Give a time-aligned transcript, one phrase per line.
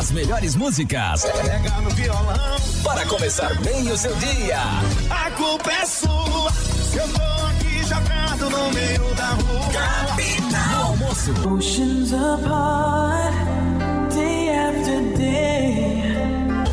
[0.00, 1.24] As melhores músicas.
[1.24, 2.56] Pega no violão.
[2.82, 4.58] Para começar bem o seu dia.
[5.10, 6.50] A culpa é sua.
[6.50, 9.60] Se eu tô aqui jogado no meio da rua.
[9.70, 10.86] Capital.
[10.86, 11.32] almoço.
[11.50, 13.34] Oceans apart,
[14.14, 16.02] day after day.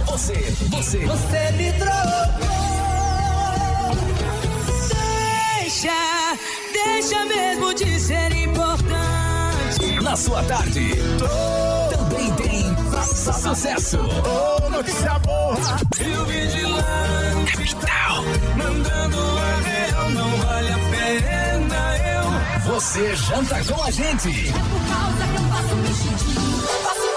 [0.06, 0.34] Você,
[0.70, 1.00] você.
[1.00, 2.48] Você me trocou.
[5.60, 6.38] Deixa,
[6.72, 10.00] deixa mesmo de ser importante.
[10.02, 10.94] Na sua tarde.
[10.96, 11.87] Tem
[13.28, 13.98] Sucesso, sucesso.
[13.98, 15.58] Ô, oh, notícia boa.
[15.98, 17.52] Rio Vigilante.
[17.52, 18.24] Capital.
[18.56, 22.72] Mandando a real, não vale a pena eu.
[22.74, 24.30] Você janta com a gente.
[24.30, 26.68] É por causa que eu faço mexidinho.
[26.88, 27.08] Faço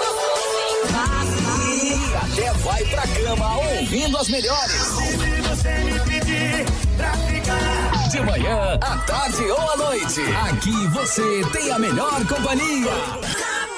[1.71, 4.71] e até vai pra cama ouvindo as melhores.
[4.71, 6.65] Se você me pedir
[6.97, 8.09] pra ficar.
[8.09, 10.21] De manhã, à tarde ou à noite.
[10.49, 12.91] Aqui você tem a melhor companhia.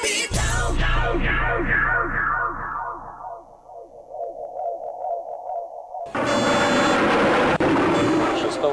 [0.01, 0.63] Capital.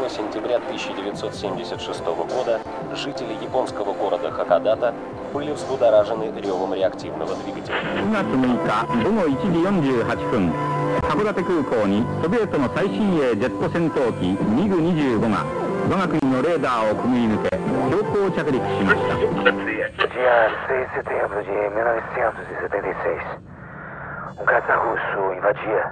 [0.10, 2.60] сентября 1976 года
[2.94, 4.94] жители японского города Хакодата
[5.34, 7.76] были взбудоражены ревом реактивного двигателя.
[7.96, 10.54] 9月6日午後1時48分
[11.02, 15.44] 函館空港にソビエトの最新鋭ジェット戦闘機ミグ25が
[15.90, 17.50] 我が国のレーダーをくぐり抜け
[17.90, 19.16] 強行着陸しました
[20.16, 25.92] Dia 6 de setembro de 1976, um caça russo invadia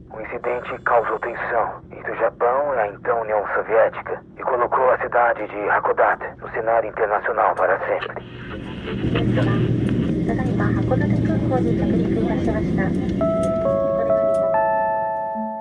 [0.21, 4.97] O incidente causou tensão entre o Japão e a então União Soviética e colocou a
[4.99, 8.23] cidade de Hakodate no cenário internacional para sempre.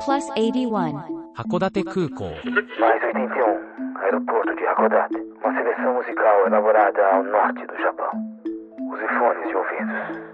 [0.05, 1.33] Plus 81.
[1.39, 2.33] Hakodate Kukou.
[2.79, 3.97] Mais 81.
[4.03, 5.17] Aeroporto de Hakodate.
[5.43, 8.11] Uma seleção musical elaborada ao norte do Japão.
[8.93, 10.31] Os fones de ouvidos.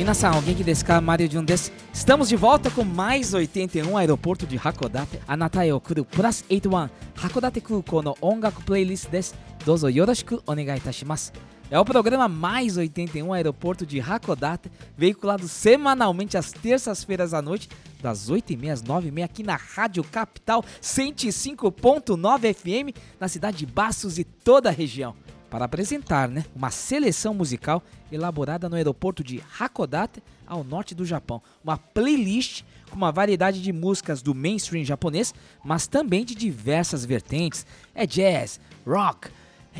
[0.00, 1.70] Minasan, alguém que desca Mario Jun desu.
[1.92, 5.20] Estamos de volta com mais 81 aeroporto de Hakodate.
[5.28, 6.88] Anata e okuru plus 81
[7.22, 9.34] Hakodate Kuko no ongaku playlist desu.
[9.62, 11.32] Dozo yoroshiku onegai itashimasu.
[11.70, 17.68] É o programa Mais 81 Aeroporto de Hakodate, veiculado semanalmente às terças-feiras à noite,
[18.02, 24.24] das 8h30 às 9h30 aqui na Rádio Capital 105.9 FM, na cidade de Bastos e
[24.24, 25.14] toda a região.
[25.50, 31.42] Para apresentar né, uma seleção musical elaborada no aeroporto de Hakodate, ao norte do Japão.
[31.62, 35.32] Uma playlist com uma variedade de músicas do mainstream japonês,
[35.64, 37.64] mas também de diversas vertentes.
[37.94, 39.28] É jazz, rock,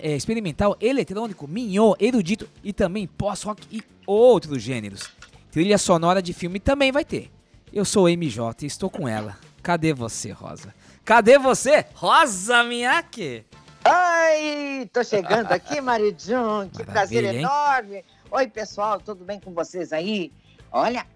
[0.01, 5.11] é, experimental, eletrônico, minho, erudito e também pós-rock e outros gêneros.
[5.51, 7.31] Trilha sonora de filme também vai ter.
[7.73, 9.37] Eu sou MJ e estou com ela.
[9.63, 10.75] Cadê você, Rosa?
[11.05, 13.45] Cadê você, Rosa Miyake?
[13.85, 16.69] Ai, tô chegando aqui, Mário Jun.
[16.69, 17.41] Que prazer hein?
[17.41, 18.05] enorme.
[18.31, 20.31] Oi, pessoal, tudo bem com vocês aí?
[20.71, 21.07] Olha,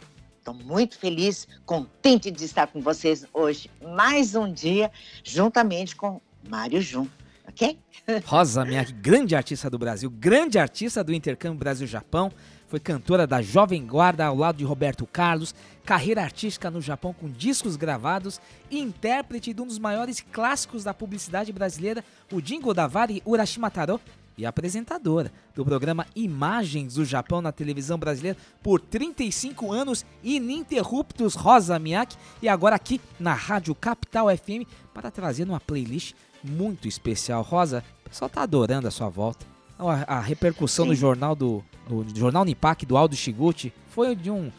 [0.43, 3.71] tô muito feliz, contente de estar com vocês hoje.
[3.83, 4.91] Mais um dia,
[5.23, 7.07] juntamente com Mário Jun,
[7.55, 7.79] ok?
[8.27, 12.31] Rosa Miyake, grande artista do Brasil, grande artista do intercâmbio Brasil-Japão,
[12.67, 15.55] foi cantora da Jovem Guarda ao lado de Roberto Carlos,
[15.85, 18.41] carreira artística no Japão com discos gravados.
[18.69, 24.01] E intérprete de um dos maiores clássicos da publicidade brasileira, o Jingo Davari Urashima Taro,
[24.37, 31.79] e apresentadora do programa Imagens do Japão na televisão brasileira por 35 anos ininterruptos Rosa
[31.79, 36.15] Miyake e agora aqui na Rádio Capital FM para trazer uma playlist
[36.45, 37.43] muito especial.
[37.43, 39.47] Rosa, o pessoal tá adorando a sua volta.
[39.79, 40.91] A, a repercussão Sim.
[40.91, 44.51] no jornal do no jornal Nipak do Aldo Shiguchi foi de um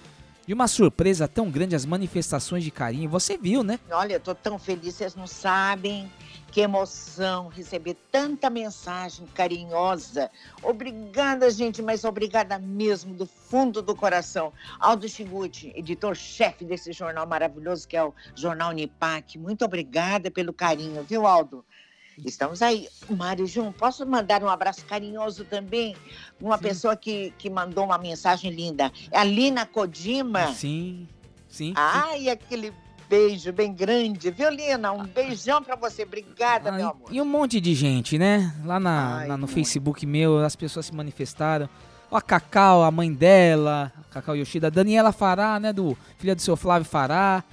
[0.45, 3.09] de uma surpresa tão grande as manifestações de carinho.
[3.09, 3.79] Você viu, né?
[3.89, 6.11] Olha, eu tô tão feliz, vocês não sabem.
[6.51, 10.31] Que emoção receber tanta mensagem carinhosa.
[10.63, 14.53] Obrigada, gente, mas obrigada mesmo, do fundo do coração.
[14.79, 19.37] Aldo Chiguchi, editor-chefe desse jornal maravilhoso que é o Jornal Nipac.
[19.37, 21.65] Muito obrigada pelo carinho, viu, Aldo?
[22.23, 22.87] Estamos aí.
[23.09, 25.95] Mário Jun, posso mandar um abraço carinhoso também?
[26.39, 28.91] Uma pessoa que, que mandou uma mensagem linda.
[29.11, 30.47] É a Lina Kodima.
[30.47, 31.07] Sim,
[31.49, 31.69] sim.
[31.69, 31.73] sim.
[31.75, 32.73] Ai, aquele
[33.09, 34.31] beijo bem grande.
[34.31, 36.03] Violina, um beijão pra você.
[36.03, 37.09] Obrigada, meu amor.
[37.11, 38.55] E um monte de gente, né?
[38.63, 39.47] Lá, na, Ai, lá no.
[39.47, 41.69] Facebook meu, as pessoas se manifestaram.
[42.09, 45.73] Ó, a Cacau, a mãe dela, a Cacau Yoshida, a Daniela Fará, né?
[45.73, 47.43] Do filha do seu Flávio Fará,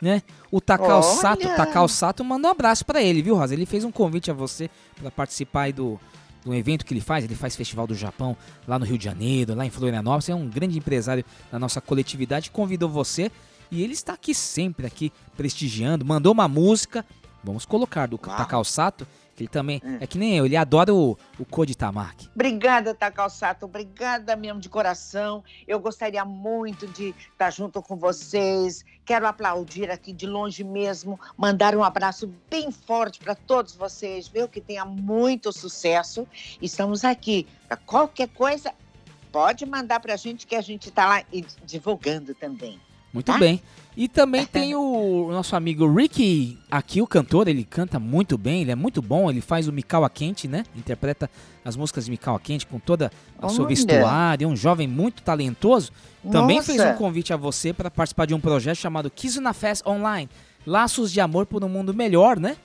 [0.00, 0.22] né?
[0.50, 1.02] O Takao!
[1.02, 3.54] Sato, Takao Sato mandou um abraço pra ele, viu, Rosa?
[3.54, 4.70] Ele fez um convite a você
[5.00, 6.00] pra participar aí do,
[6.44, 7.24] do evento que ele faz.
[7.24, 8.36] Ele faz Festival do Japão
[8.66, 10.28] lá no Rio de Janeiro, lá em Florianópolis.
[10.28, 12.50] É um grande empresário da nossa coletividade.
[12.50, 13.30] Convidou você
[13.70, 16.04] e ele está aqui sempre aqui prestigiando.
[16.04, 17.04] Mandou uma música.
[17.42, 18.36] Vamos colocar do Uau.
[18.36, 19.06] Takao Sato,
[19.40, 19.96] que ele também Hum.
[20.00, 22.28] é que nem eu, ele adora o, o Code Tamaki.
[22.34, 23.64] Obrigada, Takao Sato.
[23.64, 25.42] Obrigada mesmo de coração.
[25.66, 28.84] Eu gostaria muito de estar junto com vocês.
[29.04, 34.46] Quero aplaudir aqui de longe mesmo, mandar um abraço bem forte para todos vocês, viu?
[34.46, 36.28] Que tenha muito sucesso.
[36.60, 38.72] Estamos aqui para qualquer coisa.
[39.32, 41.22] Pode mandar para a gente que a gente está lá
[41.64, 42.78] divulgando também.
[43.12, 43.38] Muito Tá?
[43.38, 43.60] bem.
[44.00, 48.70] E também tem o nosso amigo Ricky, aqui o cantor, ele canta muito bem, ele
[48.70, 50.64] é muito bom, ele faz o Mikawa Quente, né?
[50.74, 51.28] Interpreta
[51.62, 55.92] as músicas de Mikawa Quente com toda a sua vestuário, é um jovem muito talentoso.
[56.32, 56.72] Também Nossa.
[56.72, 60.30] fez um convite a você para participar de um projeto chamado Kizuna Fest Online,
[60.66, 62.56] Laços de Amor por um Mundo Melhor, né?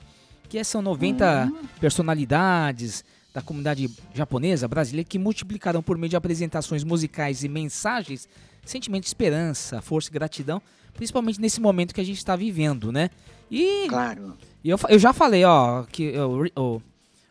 [0.48, 1.66] Que são 90 Hum.
[1.78, 3.04] personalidades
[3.34, 8.26] da comunidade japonesa, brasileira, que multiplicarão por meio de apresentações musicais e mensagens
[8.66, 10.60] sentimento de esperança, força e gratidão,
[10.96, 13.10] principalmente nesse momento que a gente está vivendo, né?
[13.50, 14.36] E, Claro.
[14.64, 16.82] e eu, eu já falei, ó, que o, o,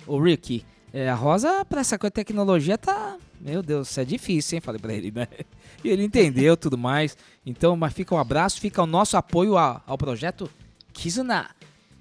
[0.08, 0.64] o Rick,
[0.94, 3.18] é, a Rosa, pra essa coisa de tecnologia, tá.
[3.42, 4.62] Meu Deus, isso é difícil, hein?
[4.62, 5.28] Falei pra ele, né?
[5.84, 7.16] E ele entendeu tudo mais.
[7.46, 10.50] Então, mas fica um abraço, fica o nosso apoio a- ao projeto
[10.94, 11.48] Kizuna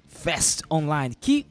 [0.07, 1.45] Fest Online, que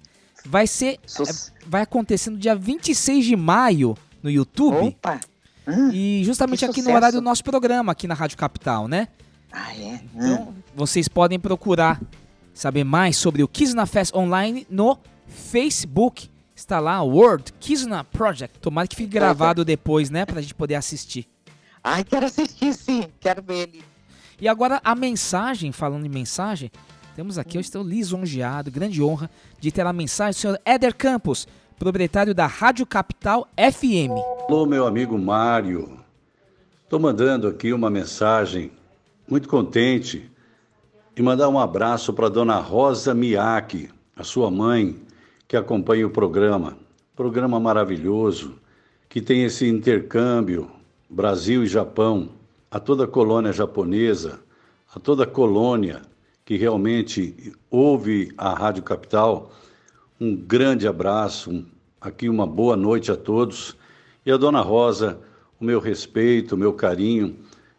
[0.45, 0.99] vai ser.
[1.07, 4.89] Sus- é, vai acontecer no dia 26 de maio no YouTube.
[4.89, 5.21] Opa!
[5.69, 5.91] Hum.
[5.93, 9.07] E justamente aqui no horário do nosso programa, aqui na Rádio Capital, né?
[9.55, 10.01] Ah, é?
[10.15, 10.17] Hum.
[10.17, 12.01] Então, vocês podem procurar
[12.53, 14.99] saber mais sobre o Kizuna Fest Online no
[15.29, 16.29] Facebook.
[16.57, 18.59] Está lá, World Kizuna Project.
[18.59, 20.27] Tomara que fique gravado depois, né?
[20.27, 21.29] Pra gente poder assistir.
[21.83, 23.05] Ai, quero assistir sim.
[23.21, 23.85] Quero ver ele.
[24.41, 26.71] E agora a mensagem, falando em mensagem,
[27.15, 29.31] temos aqui, eu estou lisonjeado, grande honra
[29.61, 31.47] de ter a mensagem do senhor Éder Campos,
[31.79, 34.11] proprietário da Rádio Capital FM.
[34.49, 35.99] Alô, meu amigo Mário.
[36.83, 38.73] Estou mandando aqui uma mensagem
[39.29, 40.31] muito contente
[41.17, 44.97] e mandar um abraço para dona Rosa Miyake, a sua mãe,
[45.49, 46.77] que acompanha o programa.
[47.17, 48.55] Programa maravilhoso,
[49.09, 50.71] que tem esse intercâmbio
[51.09, 52.31] Brasil e Japão,
[52.71, 54.41] a toda a colônia japonesa,
[54.95, 56.03] a toda a colônia
[56.45, 59.53] que realmente ouve a Rádio Capital.
[60.21, 61.67] Um grande abraço, um-
[62.01, 63.77] aqui uma boa noite a todos.
[64.27, 65.19] E a dona Rosa,
[65.61, 67.37] o meu respeito, o meu carinho,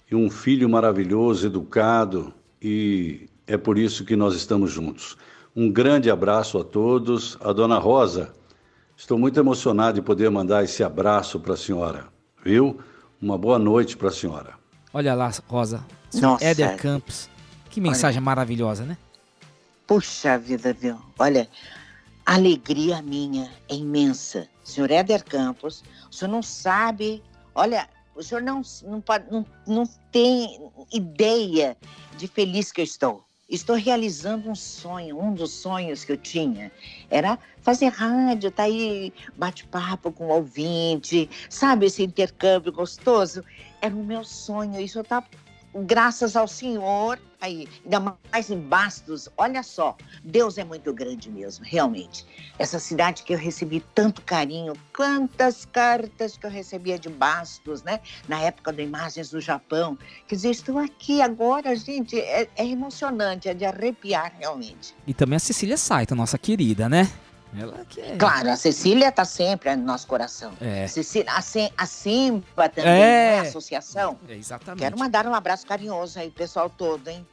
[0.10, 5.18] e um filho maravilhoso, educado, e é por isso que nós estamos juntos.
[5.56, 7.38] Um grande abraço a todos.
[7.42, 8.34] A dona Rosa,
[8.96, 12.08] estou muito emocionado de poder mandar esse abraço para a senhora,
[12.44, 12.80] viu?
[13.22, 14.54] Uma boa noite para a senhora.
[14.94, 15.86] Olha lá, Rosa.
[16.10, 16.46] senhor Nossa.
[16.46, 17.30] Éder Campos.
[17.70, 18.98] Que mensagem maravilhosa, né?
[19.88, 20.98] Puxa vida, viu?
[21.20, 21.48] Olha,
[22.26, 24.48] a alegria minha é imensa.
[24.64, 27.22] Senhor Éder Campos, o senhor não sabe,
[27.54, 31.78] olha, o senhor não, não, não, não tem ideia
[32.18, 33.24] de feliz que eu estou.
[33.48, 36.72] Estou realizando um sonho, um dos sonhos que eu tinha
[37.12, 43.44] era fazer rádio, tá aí, bate-papo com o ouvinte, sabe, esse intercâmbio gostoso.
[43.80, 45.24] Era o meu sonho, isso tá
[45.84, 51.66] graças ao Senhor, aí, ainda mais em Bastos, olha só, Deus é muito grande mesmo,
[51.66, 52.26] realmente.
[52.58, 58.00] Essa cidade que eu recebi tanto carinho, quantas cartas que eu recebia de Bastos, né?
[58.28, 59.98] Na época do Imagens do Japão.
[60.28, 64.96] Quer dizer, estou aqui agora, gente, é, é emocionante, é de arrepiar realmente.
[65.06, 67.12] E também a Cecília Saito, nossa querida, né?
[67.58, 68.16] Ela que é.
[68.18, 70.52] Claro, a Cecília está sempre no nosso coração.
[70.60, 70.88] É.
[70.88, 72.96] Cecília, a, Sim- a Simpa também, É.
[72.98, 73.40] não é?
[73.40, 74.18] a associação.
[74.28, 74.82] É, exatamente.
[74.82, 77.26] Quero mandar um abraço carinhoso aí, pessoal todo, hein?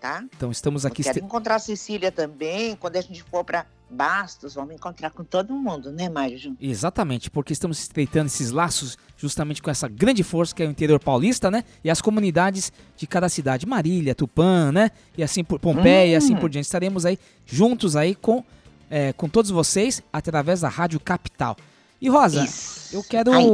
[0.00, 0.22] Tá?
[0.36, 1.02] Então estamos aqui.
[1.02, 2.76] Quero este- encontrar a Cecília também.
[2.76, 6.56] Quando a gente for para Bastos, vamos encontrar com todo mundo, né, Mário?
[6.60, 10.98] Exatamente, porque estamos estreitando esses laços justamente com essa grande força que é o interior
[10.98, 11.62] paulista, né?
[11.84, 14.90] E as comunidades de cada cidade, Marília, Tupã, né?
[15.16, 16.38] E assim por Pompeia, e assim Hum.
[16.40, 16.64] por diante.
[16.64, 18.42] Estaremos aí juntos aí com,
[18.90, 21.56] é, com todos vocês através da Rádio Capital.
[22.00, 22.94] E Rosa, Isso.
[22.94, 23.46] eu quero Ai.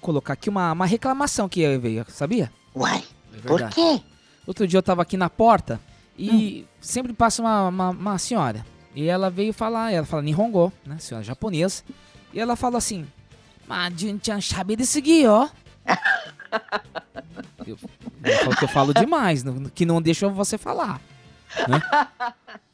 [0.00, 2.50] colocar aqui uma, uma reclamação que veio, sabia?
[2.74, 3.02] Uai,
[3.34, 4.00] É por quê?
[4.46, 5.80] Outro dia eu tava aqui na porta
[6.16, 6.64] e Hum.
[6.80, 8.64] sempre passa uma, uma, uma senhora.
[8.94, 10.98] E ela veio falar, ela fala Nihongo, né?
[10.98, 11.82] Senhora japonesa.
[12.32, 13.06] E ela fala assim:
[13.66, 15.48] Mas Jun-chan sabe de seguir, ó.
[17.66, 17.78] Eu,
[18.24, 19.44] ela falou que eu falo demais,
[19.74, 21.00] que não deixa você falar.
[21.68, 21.80] Né?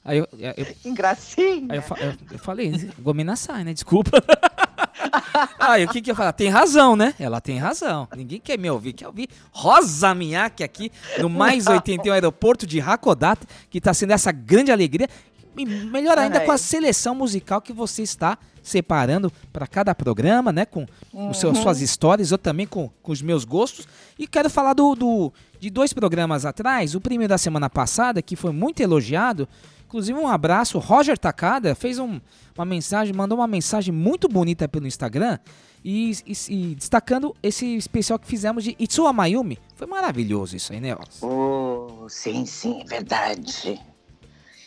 [0.07, 1.67] Aí eu, eu, Que gracinha.
[1.69, 3.73] aí eu, eu- eu falei, Gominasai, né?
[3.75, 4.11] Desculpa.
[5.59, 6.33] Aí o que que eu falei?
[6.33, 7.15] Tem razão, né?
[7.19, 8.09] Ela tem razão.
[8.17, 8.93] Ninguém quer me ouvir.
[8.93, 14.33] Quer ouvir Rosa Miyake aqui no Mais 81 Aeroporto de Hakodate, que tá sendo essa
[14.33, 15.09] grande alegria.
[15.57, 20.65] E melhor ainda com a seleção musical que você está separando para cada programa, né?
[20.67, 21.63] Com os seus, Uhum.
[21.63, 23.87] suas histórias, eu também com, com os meus gostos.
[24.19, 26.95] E quero falar do, do- de dois programas atrás.
[26.95, 29.49] O primeiro da semana passada, que foi muito elogiado.
[29.87, 30.79] Inclusive, um abraço.
[30.79, 32.21] Roger Takada fez um-
[32.57, 35.39] uma mensagem, mandou uma mensagem muito bonita pelo Instagram.
[35.85, 39.57] E, e- e destacando esse especial que fizemos de Itsuwa Mayumi.
[39.77, 41.23] Foi maravilhoso isso aí, né, Oz?
[41.23, 43.81] Oh, sim, sim, é verdade.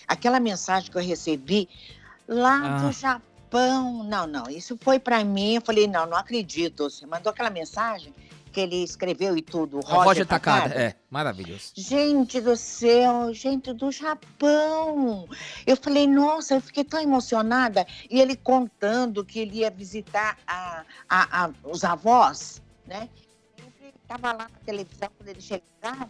[0.08, 1.68] Aquela mensagem que eu recebi
[2.28, 2.78] lá Ah.
[2.80, 4.04] do Japão.
[4.06, 5.56] Não, não, isso foi pra mim.
[5.56, 6.90] Eu falei, não, não acredito.
[6.90, 8.14] Você mandou aquela mensagem
[8.60, 9.80] que ele escreveu e tudo.
[9.80, 10.62] Roger, Roger, Takada.
[10.64, 10.82] Takada.
[10.82, 11.72] É, maravilhoso.
[11.76, 15.28] Gente do céu, gente do Japão.
[15.66, 17.88] Eu falei, nossa, eu fiquei tão emocionada.
[18.10, 23.08] E ele contando que ele ia visitar a, a- a- os avós, né?
[23.58, 26.10] Ele estava lá na televisão, quando ele chegava,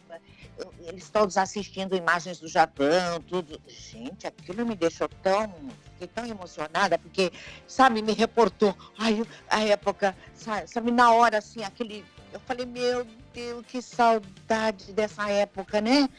[0.58, 3.62] eu- eles todos assistindo imagens do Japão, tudo.
[3.68, 5.53] Gente, aquilo me deixou tão.
[5.94, 7.29] Fiquei tão emocionada, porque,
[7.68, 8.74] sabe, me reportou.
[8.98, 12.03] Ai, a época, sa- sabe, na hora, assim, aquele.
[12.31, 16.09] Eu falei, meu Deus, que saudade dessa época, né?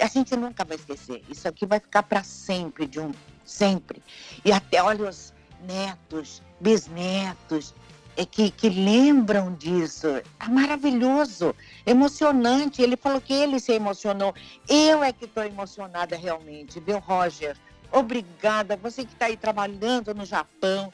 [0.00, 1.22] A gente nunca vai esquecer.
[1.28, 3.12] Isso aqui vai ficar para sempre, de um
[3.44, 4.02] sempre.
[4.44, 5.32] E até, olha, os
[5.66, 7.74] netos, bisnetos,
[8.16, 10.08] é que, que lembram disso.
[10.08, 11.54] É maravilhoso,
[11.86, 12.82] emocionante.
[12.82, 14.34] Ele falou que ele se emocionou.
[14.68, 17.56] Eu é que estou emocionada realmente, viu, Roger?
[17.90, 18.76] Obrigada.
[18.76, 20.92] Você que está aí trabalhando no Japão,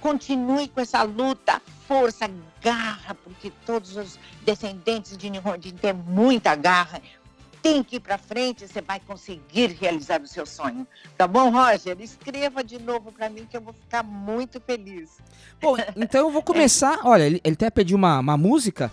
[0.00, 2.30] continue com essa luta, força,
[2.62, 7.00] garra, porque todos os descendentes de Nihonjin têm muita garra.
[7.62, 10.86] Tem que ir para frente, você vai conseguir realizar o seu sonho.
[11.18, 11.94] Tá bom, Roger?
[12.00, 15.18] Escreva de novo para mim que eu vou ficar muito feliz.
[15.60, 17.00] Bom, então eu vou começar.
[17.04, 18.90] Olha, ele, ele até pediu uma, uma música.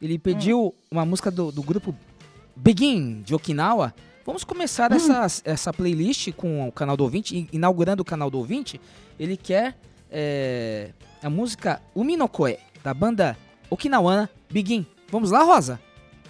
[0.00, 1.94] Ele pediu uma música do, do grupo
[2.56, 3.94] Begin, de Okinawa.
[4.24, 8.38] Vamos começar essa, essa playlist com o canal do ouvinte, in- inaugurando o canal do
[8.38, 8.80] ouvinte.
[9.18, 9.76] Ele quer
[10.11, 10.91] é,
[11.21, 13.37] a música Umi no Koe, da banda
[13.69, 14.85] okinawana Begin.
[15.09, 15.79] Vamos lá, Rosa?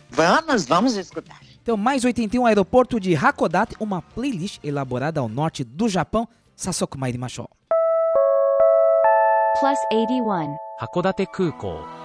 [0.09, 1.39] Vamos, vamos escutar.
[1.61, 6.27] Então, mais 81 Aeroporto de Hakodate, uma playlist elaborada ao norte do Japão.
[6.55, 7.49] Sasoku Mairimashou.
[9.59, 10.55] Plus 81.
[10.77, 11.96] 函館空港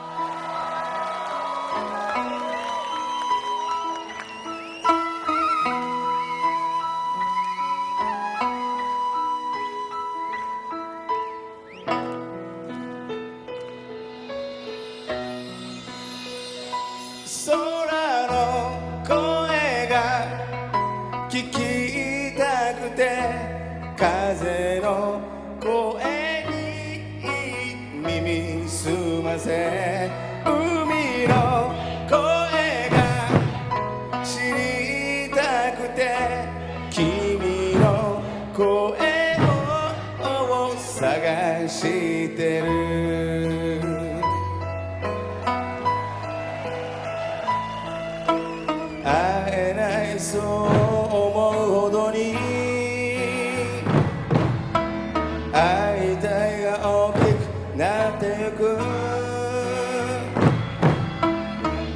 [57.84, 58.78] なってゆく。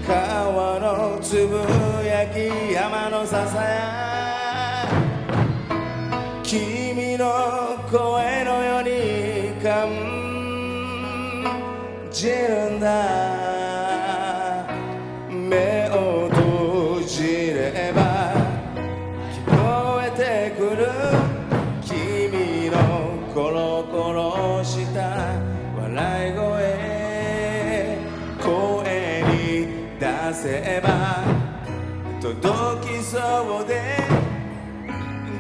[0.06, 1.56] 川のつぶ
[2.06, 4.88] やき山のささや
[6.44, 7.26] 君の
[7.90, 9.88] 声のように感
[12.12, 13.07] じるんだ。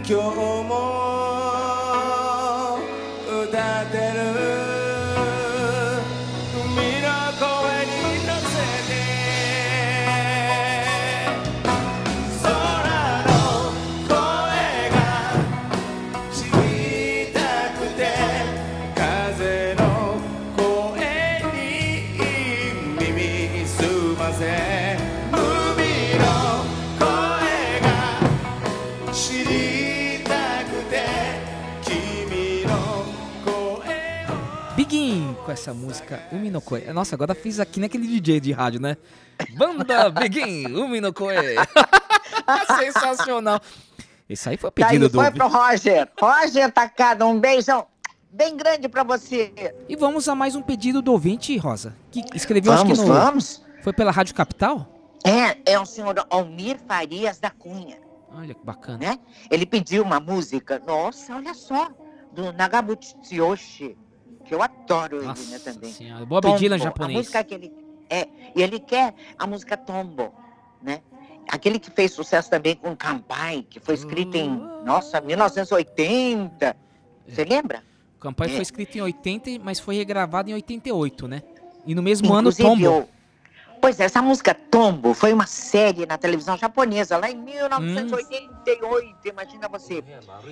[0.10, 0.57] 今日
[35.88, 36.82] música Umi no Koe.
[36.94, 38.98] Nossa, agora fiz aqui naquele DJ de rádio, né?
[39.56, 41.34] Banda Begin, Umi no Koe.
[42.78, 43.62] Sensacional.
[44.30, 45.18] Esse aí foi o Daí pedido do.
[45.20, 46.10] foi pro Roger.
[46.20, 47.88] Roger Tacada, um beijão
[48.30, 49.54] bem grande pra você.
[49.88, 53.14] E vamos a mais um pedido do ouvinte, Rosa, que escreveu Vamos, acho que no.
[53.16, 53.64] vamos.
[53.82, 54.94] Foi pela Rádio Capital?
[55.26, 57.98] É, é o senhor Almir Farias da Cunha,
[58.34, 58.98] Olha que bacana.
[58.98, 59.20] né?
[59.50, 61.90] Ele pediu uma música, nossa, olha só,
[62.34, 63.98] do Nagabuchi Tsuyoshi,
[64.48, 65.92] que eu adoro ele, né, também.
[65.92, 67.18] Senhora, Bob Dylan A japonês.
[67.18, 67.74] música que ele
[68.10, 70.34] é, e ele quer a música Tombo,
[70.82, 71.02] né?
[71.50, 74.50] Aquele que fez sucesso também com Kampai, que foi escrito em,
[74.86, 76.76] nossa, 1980.
[77.28, 77.84] Você lembra?
[78.18, 78.56] O Campanha É.
[78.56, 81.42] foi escrito em 80, mas foi regravado em 88, né?
[81.86, 82.86] E no mesmo ano, Inclusive, Tombo.
[82.86, 83.10] eu-
[83.88, 89.70] Pois é, essa música Tombo foi uma série na televisão japonesa, lá em 1988, imagina
[89.70, 90.04] você.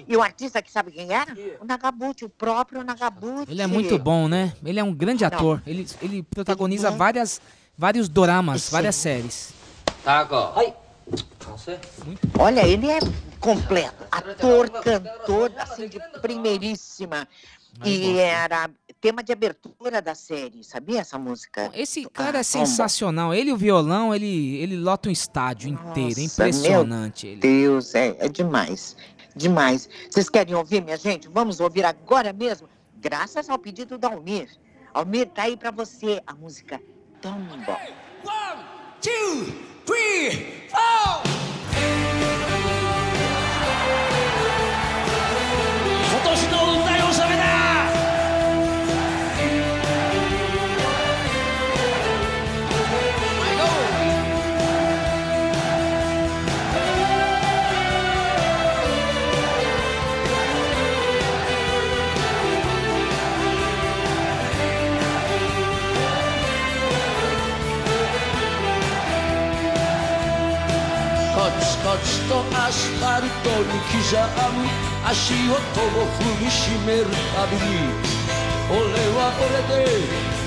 [0.07, 1.35] E o artista que sabe quem era?
[1.59, 3.51] O Nagabuchi, o próprio Nagabuchi.
[3.51, 4.53] Ele é muito bom, né?
[4.63, 5.27] Ele é um grande Não.
[5.27, 5.61] ator.
[5.67, 7.41] Ele, ele protagoniza Ele é- várias,
[7.77, 8.71] vários doramas, Sim.
[8.71, 9.53] várias séries.
[12.39, 12.99] Olha, ele é
[13.37, 14.05] completo.
[14.09, 17.27] Ator, cantor, assim, de primeiríssima.
[17.83, 18.69] E era
[19.01, 21.69] tema de abertura da série, sabia essa música?
[21.73, 22.65] Esse cara é Ah, Tombo.
[22.65, 23.33] sensacional.
[23.33, 26.19] Ele e o violão, ele, ele lota um estádio inteiro.
[26.19, 27.25] É Nossa, impressionante.
[27.25, 27.41] Meu Ele.
[27.41, 28.95] Deus, é, é demais.
[29.35, 29.89] Demais.
[30.09, 31.27] Vocês querem ouvir, minha gente?
[31.27, 34.49] Vamos ouvir agora mesmo, graças ao pedido do Almir.
[34.93, 36.81] Almir, tá aí pra você a música
[37.21, 37.55] Tombo.
[39.01, 39.45] two,
[39.85, 41.44] three, four.
[72.05, 74.13] ツコツとアスファルトに刻
[74.53, 74.69] む
[75.05, 77.61] 足音を踏みしめるたびに
[78.69, 78.77] 俺
[79.17, 79.89] は俺で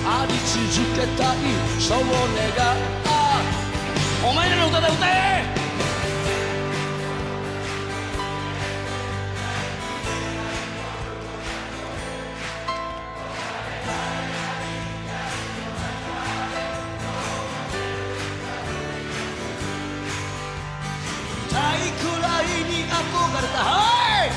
[0.07, 0.57] あり続
[0.95, 1.37] けたい。
[1.81, 2.67] そう願っ
[3.05, 3.09] た
[4.27, 5.68] お前らの歌で歌え。
[21.59, 23.59] 大くらいに憧れた。
[23.59, 24.31] はい。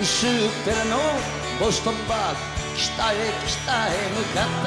[0.00, 0.30] 薄っ
[0.64, 0.96] ぺらの
[1.58, 2.36] ボストンバッグ
[2.76, 3.14] 北へ
[3.48, 4.66] 北へ向かった。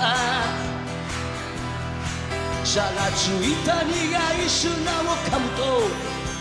[2.65, 5.61] 差がついた苦い砂を噛むと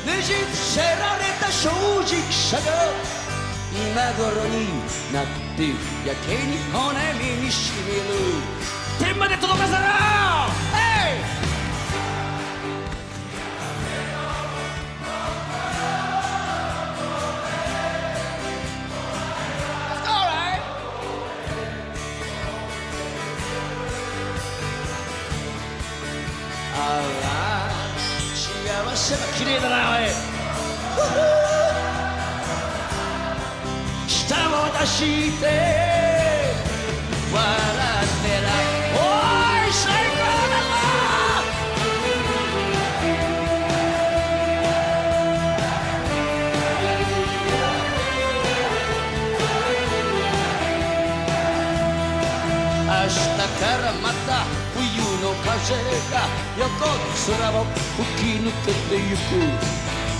[0.04, 2.62] ねじ伏せられた正直さが
[3.72, 4.66] 今頃に
[5.12, 5.26] なっ
[5.56, 5.68] て
[6.08, 8.00] やけに骨身にしみる。
[8.98, 10.27] 天まで届かせろ！
[29.08, 30.12] 幸せは綺麗だなおい。
[34.06, 35.46] 舌を出して
[37.32, 38.48] 笑ってな。
[38.92, 39.00] お
[39.64, 40.20] い最高
[40.52, 40.68] だぞ
[52.84, 53.16] 明日
[53.56, 54.44] からまた
[54.76, 54.76] 冬
[55.24, 55.48] の風
[56.12, 56.68] が横
[57.24, 57.64] 空を
[58.04, 59.20] き抜けてゆく。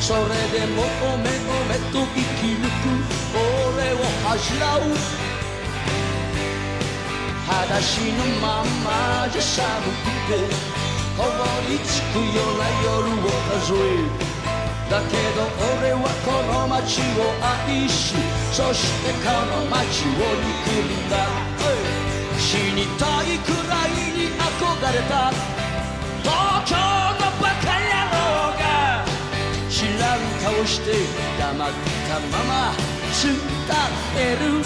[0.00, 0.20] それ
[0.52, 2.88] でもおめおめと生き抜く。
[3.76, 4.80] 俺を恥じらう。
[7.46, 10.78] 裸足のまんまじゃ寒くて。
[11.18, 11.24] 凍
[11.68, 13.26] りつくような夜を
[13.58, 14.28] 数え
[14.88, 15.42] だけど
[15.80, 18.14] 俺はこの街を愛し
[18.52, 21.14] そしてこの街を憎んだ。
[22.38, 25.32] 死にたいくらいに憧れた。
[26.22, 26.87] 東京
[30.42, 30.92] 顔して
[31.38, 31.72] 黙っ
[32.08, 32.72] たまま
[33.22, 33.36] 伝っ
[34.14, 34.62] てる。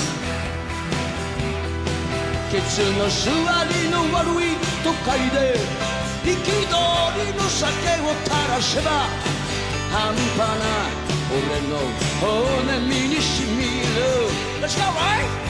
[2.51, 3.31] ケツの座
[3.65, 4.47] りの悪い
[4.85, 5.57] 都会で
[6.23, 8.91] 憤りの酒を垂らせば
[9.91, 10.63] 半端な
[11.33, 11.73] 俺の
[12.21, 13.97] 骨身にしみる。
[14.61, 15.43] Let's go, right?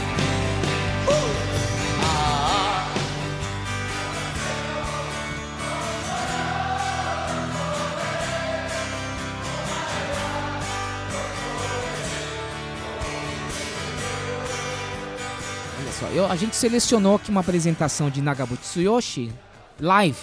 [16.14, 19.33] Eu- a gente selecionou aqui uma apresentação de Nagabuchi Tsuyoshi
[19.81, 20.18] live.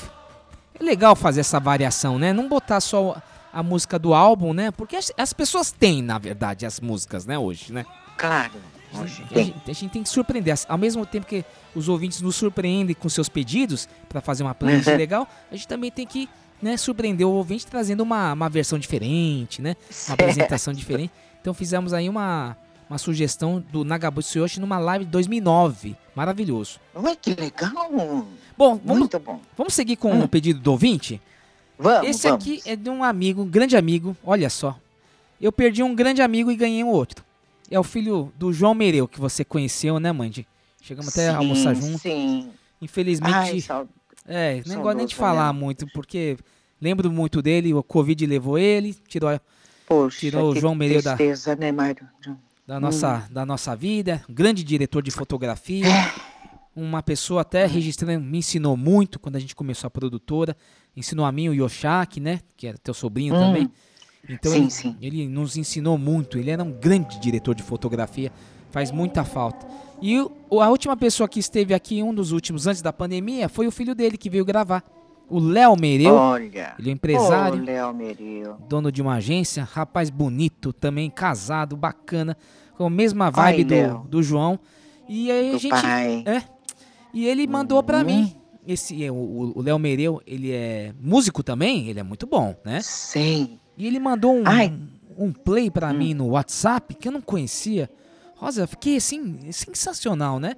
[0.79, 2.31] é legal fazer essa variação, né?
[2.31, 3.21] Não botar só
[3.51, 4.71] a música do álbum, né?
[4.71, 7.85] Porque as, as pessoas têm, na verdade, as músicas, né, hoje, né?
[8.17, 8.53] Claro.
[8.93, 10.55] Hoje a gente- a gente tem que surpreender.
[10.69, 11.43] Ao mesmo tempo que
[11.75, 14.95] os ouvintes nos surpreendem com seus pedidos para fazer uma playlist Uhum.
[14.95, 16.29] legal, a gente também tem que
[16.61, 19.75] né, surpreender o ouvinte trazendo uma, uma versão diferente, né?
[19.79, 20.19] Uma Certo.
[20.21, 21.11] apresentação diferente.
[21.41, 22.55] Então fizemos aí uma,
[22.89, 25.95] uma sugestão do Nagabu Tsuyoshi numa live de 2009.
[26.15, 26.79] Maravilhoso.
[26.95, 27.73] Ué, que legal.
[28.57, 29.39] Bom, vamos, Muito bom.
[29.57, 31.21] vamos seguir com o pedido do ouvinte?
[31.77, 32.43] Vamos, Esse vamos.
[32.43, 34.17] aqui é de um amigo, um grande amigo.
[34.23, 34.77] Olha só.
[35.39, 37.23] Eu perdi um grande amigo e ganhei um outro.
[37.71, 40.45] É o filho do João Mereu, que você conheceu, né, Mandy?
[40.81, 41.99] Chegamos até a almoçar junto.
[41.99, 42.49] Sim.
[42.81, 43.33] Infelizmente.
[43.33, 43.87] Ai, sal-
[44.27, 46.37] é, nem gosto nem de saudoso falar muito, porque
[46.81, 49.39] lembro muito dele, o Covid levou ele, tirou,
[49.87, 52.07] Poxa, tirou o João Mereu da, tristeza, né, Mário?
[52.69, 54.21] Da, nossa, da nossa vida.
[54.29, 55.87] Um grande diretor de fotografia.
[55.87, 56.13] É.
[56.75, 60.55] Uma pessoa até registrando, me ensinou muito quando a gente começou a produtora.
[60.95, 62.41] Ensinou a mim o Yoshaki, né?
[62.55, 63.39] Que era teu sobrinho Hum.
[63.39, 63.71] também.
[64.29, 64.97] Então Sim, ele, sim.
[65.01, 66.37] ele nos ensinou muito.
[66.37, 68.31] Ele era um grande diretor de fotografia.
[68.69, 69.65] Faz muita falta.
[69.99, 73.65] E o- a última pessoa que esteve aqui, um dos últimos antes da pandemia, foi
[73.65, 74.83] o filho dele que veio gravar.
[75.29, 76.15] O Léo Mereu.
[76.15, 76.73] Olha.
[76.79, 77.63] Ele é um empresário
[78.67, 82.35] dono de uma agência, rapaz bonito, também casado, bacana,
[82.75, 84.05] com a mesma vibe Ai, do, Léo.
[84.09, 84.59] do João.
[85.07, 85.71] E aí a Do gente.
[85.71, 86.23] pai.
[86.25, 86.43] É.
[87.13, 88.35] E ele mandou pra mim.
[88.67, 92.79] Esse, é, o- Léo Mereu, ele é músico também, ele é muito bom, né?
[92.81, 93.57] Sim.
[93.77, 94.67] E ele mandou um, Ai.
[94.69, 94.87] Hum.
[95.27, 97.89] um play pra mim no WhatsApp que eu não conhecia.
[98.35, 100.55] Rosa, eu fiquei assim, sensacional, né?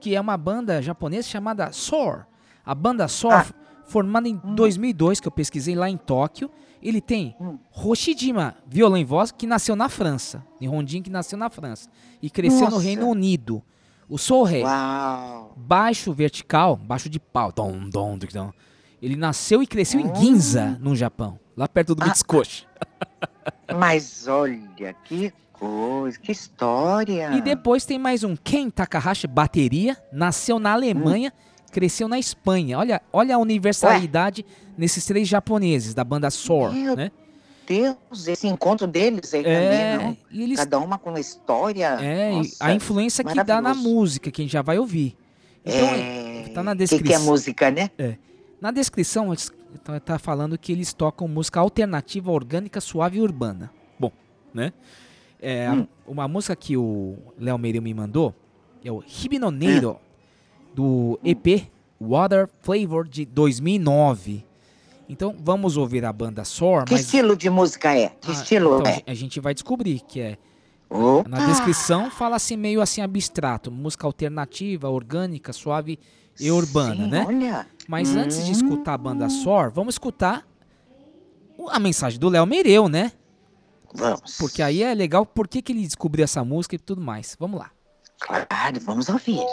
[0.00, 2.26] Que é uma banda japonesa chamada Soar.
[2.66, 3.63] A banda Soar, Ah.
[3.84, 6.50] F- formada em 2002, que eu pesquisei lá em Tóquio.
[6.82, 7.58] Ele tem Hum.
[7.74, 10.44] Hoshijima, violão e voz, que nasceu na França.
[10.60, 11.88] Nihonjin, que nasceu na França.
[12.20, 12.82] E cresceu no Nossa.
[12.84, 13.62] Reino Unido.
[14.08, 14.16] O
[14.62, 15.54] Uau.
[15.56, 17.50] baixo vertical, baixo de pau.
[17.50, 18.50] Dom, dom, dom.
[19.00, 21.38] Ele nasceu e cresceu em Ginza, no Japão.
[21.56, 22.06] Lá perto do Ah.
[22.08, 22.66] Mitsukoshi.
[23.78, 27.32] Mas olha, que coisa, que história.
[27.34, 31.32] E depois tem mais um Ken Takahashi, bateria, nasceu na Alemanha,
[31.74, 32.78] cresceu na Espanha.
[32.78, 34.46] Olha, olha a universalidade
[34.78, 36.30] nesses três japoneses da banda
[36.72, 37.10] Meu né?
[37.66, 40.42] Deus, esse encontro deles aí É, também, não?
[40.42, 41.86] eles- Cada uma com uma história.
[42.00, 45.16] É, Nossa, a influência que dá na música, que a gente já vai ouvir.
[45.64, 47.06] Então, É, tá na que descrição.
[47.06, 47.90] que é música, né?
[47.98, 48.16] É.
[48.60, 49.32] Na descrição,
[49.82, 53.70] tá, tá falando que eles tocam música alternativa, orgânica, suave e urbana.
[53.98, 54.12] Bom,
[54.52, 54.72] né?
[55.40, 55.86] É, Hum.
[56.06, 58.34] uma música que o Léo Meireu me mandou
[58.84, 59.98] é o Hibino Neiro,
[60.74, 61.68] do EP
[62.00, 64.44] Water Flavor de 2009.
[65.08, 67.02] Então, vamos ouvir a banda Soar, Que mas...
[67.02, 68.08] estilo de música é?
[68.08, 69.02] Que Ah, estilo então, é?
[69.06, 70.38] a gente vai descobrir que é
[71.28, 75.98] na descrição fala assim meio assim abstrato, música alternativa, orgânica, suave
[76.38, 77.24] e urbana, Sim, né?
[77.26, 77.66] olha.
[77.88, 78.52] Mas antes de Hum.
[78.52, 80.46] escutar a banda Sor, vamos escutar
[81.70, 83.12] a mensagem do Léo Mereu, né?
[83.94, 84.36] Vamos.
[84.38, 87.36] Porque aí é legal por que que ele descobriu essa música e tudo mais.
[87.38, 87.70] Vamos lá.
[88.26, 89.44] Claro, vamos ouvir.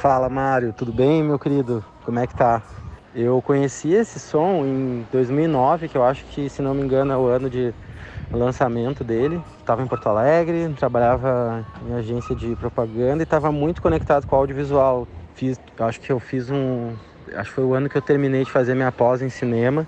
[0.00, 1.84] Fala Mário, tudo bem, meu querido?
[2.04, 2.60] Como é que tá?
[3.14, 7.16] Eu conheci esse som em 2009, que eu acho que, se não me engano, é
[7.16, 7.72] o ano de
[8.32, 9.40] lançamento dele.
[9.60, 14.38] Estava em Porto Alegre, trabalhava em agência de propaganda e estava muito conectado com o
[14.40, 15.06] audiovisual.
[15.36, 16.96] Fiz, acho que eu fiz um,
[17.32, 19.86] acho que foi o ano que eu terminei de fazer minha pós em cinema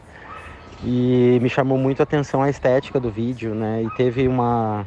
[0.85, 3.83] e me chamou muito a atenção a estética do vídeo, né?
[3.83, 4.87] E teve uma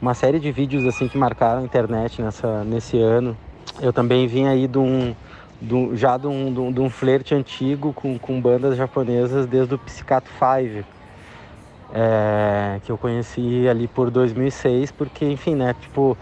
[0.00, 3.36] uma série de vídeos assim que marcaram a internet nessa nesse ano.
[3.80, 5.14] Eu também vim aí de um,
[5.60, 9.46] de um- já de um, de um, de um flerte antigo com, com bandas japonesas
[9.46, 10.84] desde o Psicato 5,
[11.92, 16.16] é, que eu conheci ali por 2006, porque enfim, né, tipo,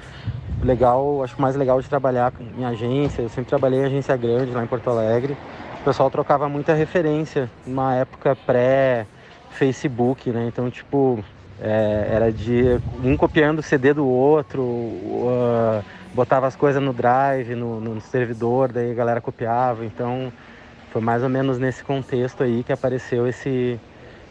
[0.63, 4.63] legal, acho mais legal de trabalhar em agência, eu sempre trabalhei em agência grande lá
[4.63, 5.37] em Porto Alegre,
[5.81, 11.25] o pessoal trocava muita referência, numa época pré-Facebook, né, então tipo,
[11.61, 17.55] é, era de um copiando o CD do outro, uh, botava as coisas no drive,
[17.55, 20.33] no, no servidor, daí a galera copiava, então
[20.91, 23.79] foi mais ou menos nesse contexto aí que apareceu esse,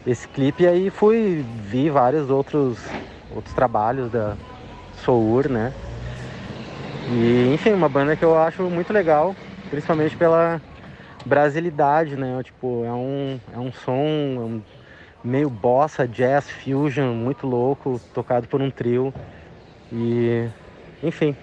[0.06, 2.78] esse clipe e aí fui, vi vários outros,
[3.34, 4.36] outros trabalhos da
[5.04, 5.72] Sour, né?
[7.10, 9.36] E enfim, uma banda que eu acho muito legal,
[9.70, 10.60] principalmente pela
[11.24, 12.42] brasilidade, né?
[12.42, 14.62] Tipo, é um, é um som é um
[15.24, 19.12] meio bossa, jazz, fusion, muito louco, tocado por um trio.
[19.90, 20.48] E
[21.02, 21.34] enfim,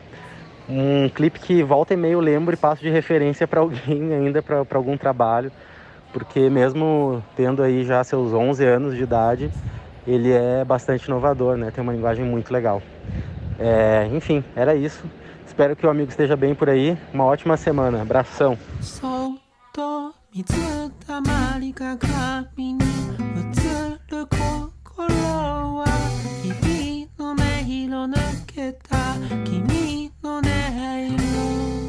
[0.69, 4.77] um clipe que volta e meio lembro e passo de referência para alguém ainda, para
[4.77, 5.51] algum trabalho,
[6.13, 9.51] porque mesmo tendo aí já seus 11 anos de idade,
[10.05, 11.71] ele é bastante inovador, né?
[11.71, 12.81] Tem uma linguagem muito legal.
[13.59, 15.03] É, enfim, era isso.
[15.45, 16.97] Espero que o amigo esteja bem por aí.
[17.13, 18.01] Uma ótima semana.
[18.01, 18.57] Abração.
[20.33, 22.85] 水たまり鏡に映
[24.07, 25.85] る心は
[26.41, 28.15] 日々の音色抜
[28.47, 31.80] けた君の音色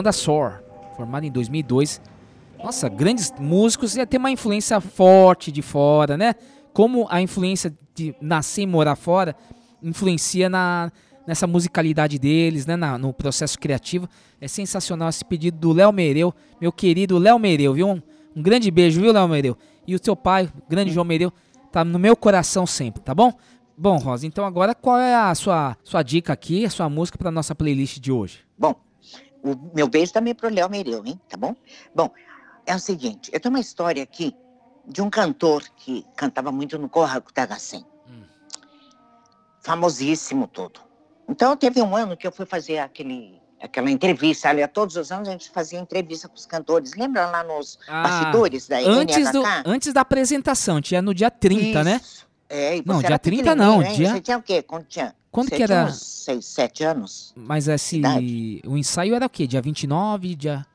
[0.00, 0.62] Banda Soar,
[0.96, 2.00] formada em 2002.
[2.64, 6.34] Nossa, grandes músicos ia ter uma influência forte de fora, né?
[6.72, 9.36] Como a influência de nascer e morar fora
[9.82, 10.90] influencia na,
[11.26, 12.76] nessa musicalidade deles, né?
[12.76, 14.08] Na- no processo criativo.
[14.40, 17.86] É sensacional esse pedido do Léo Mereu, meu querido Léo Mereu, viu?
[17.86, 18.00] Um,
[18.34, 19.54] um grande beijo, viu, Léo Mereu?
[19.86, 21.30] E o seu pai, o grande João Mereu,
[21.70, 23.34] tá no meu coração sempre, tá bom?
[23.76, 27.30] Bom, Rosa, então agora qual é a sua, sua dica aqui, a sua música para
[27.30, 28.38] nossa playlist de hoje?
[28.58, 28.74] Bom,
[29.42, 31.20] o meu beijo também pro Léo Mereu, hein?
[31.28, 31.54] Tá bom?
[31.94, 32.10] Bom,
[32.66, 34.34] é o seguinte, eu tenho uma história aqui
[34.86, 37.84] de um cantor que cantava muito no Corraco Tagacem.
[39.62, 40.80] Famosíssimo todo.
[41.28, 44.48] Então, teve um ano que eu fui fazer aquele, aquela entrevista.
[44.48, 46.94] Ali, todos os anos a gente fazia entrevista com os cantores.
[46.94, 52.00] Lembra lá nos bastidores da antes, do, antes da apresentação, tinha no dia 30, né?
[52.48, 53.92] É, e Não, você dia era 30 não, hein?
[53.94, 54.60] dia- Você tinha o quê?
[54.62, 55.84] Quando tinha, Quando que era?
[55.86, 57.32] uns seis, sete anos?
[57.36, 58.02] Mas esse.
[58.66, 59.46] O ensaio era o quê?
[59.46, 60.34] Dia 29?
[60.34, 60.66] Dia.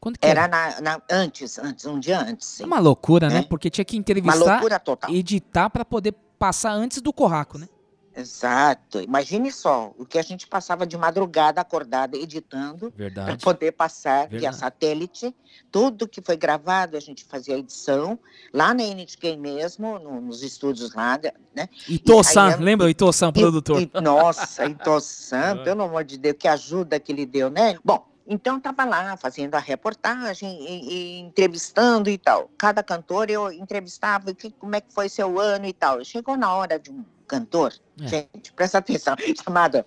[0.00, 0.48] Quando que Era era?
[0.48, 2.46] na, na- antes, antes, um dia antes.
[2.46, 2.62] sim.
[2.62, 3.38] É uma loucura, né?
[3.38, 3.42] É.
[3.42, 5.10] Porque tinha que Uma entrevistar, loucura total.
[5.12, 7.68] editar pra poder passar antes do Corraco, né?
[8.16, 8.98] Exato.
[9.00, 14.40] Imagine só o que a gente passava de madrugada acordada editando para poder passar via
[14.40, 14.56] Verdade.
[14.56, 15.36] satélite.
[15.70, 18.18] Tudo que foi gravado a gente fazia edição
[18.54, 21.18] lá na NHK mesmo, no- nos estúdios lá,
[21.54, 21.68] né?
[21.86, 23.82] Ito-san, saía- lembra o Ito-san, produtor?
[23.82, 27.76] E- nossa, Ito-san, pelo amor de Deus, que ajuda que ele deu, né?
[27.84, 32.50] Bom, então estava lá fazendo a reportagem e, e entrevistando e tal.
[32.56, 36.02] Cada cantor eu entrevistava, que, como é que foi seu ano e tal.
[36.04, 38.06] Chegou na hora de um cantor, É.
[38.08, 39.84] gente, presta atenção, chamado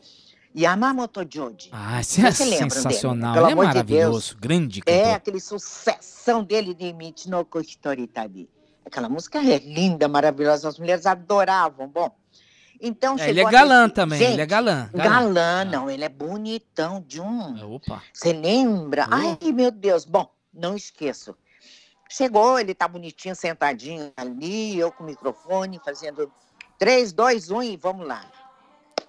[0.58, 1.70] Yamamoto Joji.
[1.72, 2.58] Ah, esse é dele?
[2.58, 3.36] sensacional.
[3.36, 4.12] Ele é de maravilhoso.
[4.32, 4.34] Deus.
[4.40, 5.16] grande É cantor.
[5.16, 8.50] aquele sucessão dele de Michinoko Hitoritabi.
[8.86, 11.88] Aquela música é linda, maravilhosa, as mulheres adoravam.
[11.88, 12.12] Bom,
[12.82, 14.90] então É, ele é galã também, Gente, ele é galã.
[14.94, 17.76] Galã, não, ele é bonitão de um.
[17.76, 18.02] Opa.
[18.12, 19.06] Você lembra?
[19.12, 20.06] Ai, meu Deus.
[20.06, 21.36] Bom, não esqueço.
[22.10, 26.32] Chegou, ele tá bonitinho, sentadinho ali, eu com o microfone, fazendo
[26.80, 28.26] 3, 2, 1 e vamos lá.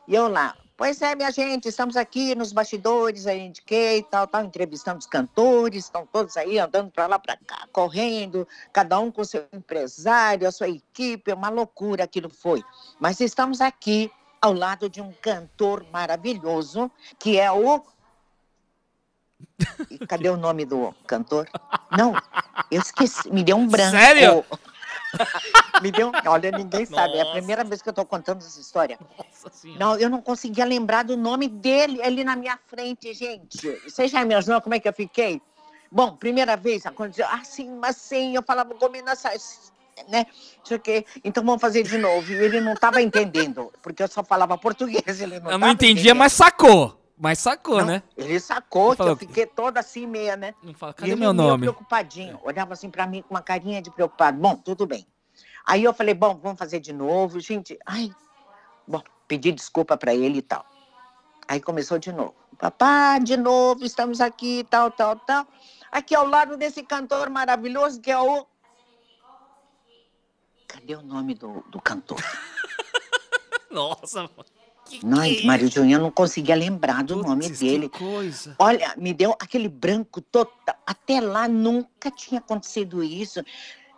[0.07, 4.27] E eu lá, Pois é, minha gente, estamos aqui nos bastidores, aí indiquei e tal,
[4.27, 9.11] tal, entrevistando os cantores, estão todos aí andando para lá, para cá, correndo, cada um
[9.11, 12.65] com seu empresário, a sua equipe, uma loucura aquilo foi.
[12.99, 17.85] Mas estamos aqui ao lado de um cantor maravilhoso, que é o.
[19.91, 21.47] E cadê o nome do cantor?
[21.95, 22.15] Não,
[22.71, 23.99] eu esqueci, me deu um branco.
[23.99, 24.47] Sério?
[25.83, 26.13] Me deu.
[26.27, 27.17] Olha, ninguém sabe.
[27.17, 28.99] É a primeira vez que eu estou contando essa história.
[29.79, 33.67] Não, eu não conseguia lembrar do nome dele ali na minha frente, gente.
[33.85, 35.41] Vocês já imaginou como é que eu fiquei?
[35.91, 39.13] Bom, primeira vez aconteceu assim, mas sim, eu falava combina
[40.09, 40.27] né?
[40.59, 41.05] Não sei o quê.
[41.25, 42.33] Então vamos fazer de novo.
[42.33, 45.21] E ele não estava entendendo, porque eu só falava português.
[45.21, 46.19] Ele não Eu não entendia, entendendo.
[46.19, 47.00] mas sacou.
[47.23, 48.03] Mas sacou, Não, né?
[48.17, 50.55] Ele sacou que eu fiquei toda assim, meia, né?
[50.97, 51.67] cadê e ele meu nome?
[51.67, 52.41] preocupadinho.
[52.43, 54.39] Olhava assim pra mim com uma carinha de preocupado.
[54.39, 55.07] Bom, tudo bem.
[55.67, 57.39] Aí eu falei, bom, vamos fazer de novo.
[57.39, 58.11] Gente, ai,
[58.89, 60.65] bom, pedi desculpa pra ele e tal.
[61.47, 62.35] Aí começou de novo.
[62.59, 65.47] Papá, de novo, estamos aqui, tal, tal, tal.
[65.93, 68.47] Aqui ao lado desse cantor maravilhoso que é o.
[70.67, 72.23] Cadê o nome do, do cantor?
[73.71, 74.60] Nossa, mano.
[75.03, 77.89] Não, Mário Júnior, eu não conseguia lembrar do nome dele.
[77.89, 78.57] coisa.
[78.59, 80.77] Olha, me deu aquele branco total.
[80.87, 83.43] Até lá nunca tinha acontecido isso.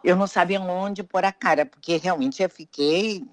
[0.04, 3.24] Eu não sabia onde pôr a cara, porque realmente eu fiquei.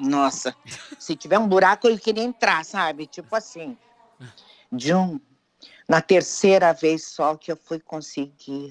[0.00, 0.54] Nossa,
[0.98, 3.06] se tiver um buraco, eu queria entrar, sabe?
[3.06, 3.76] Tipo assim.
[4.70, 5.18] John,
[5.88, 8.70] na terceira vez só que eu fui conseguir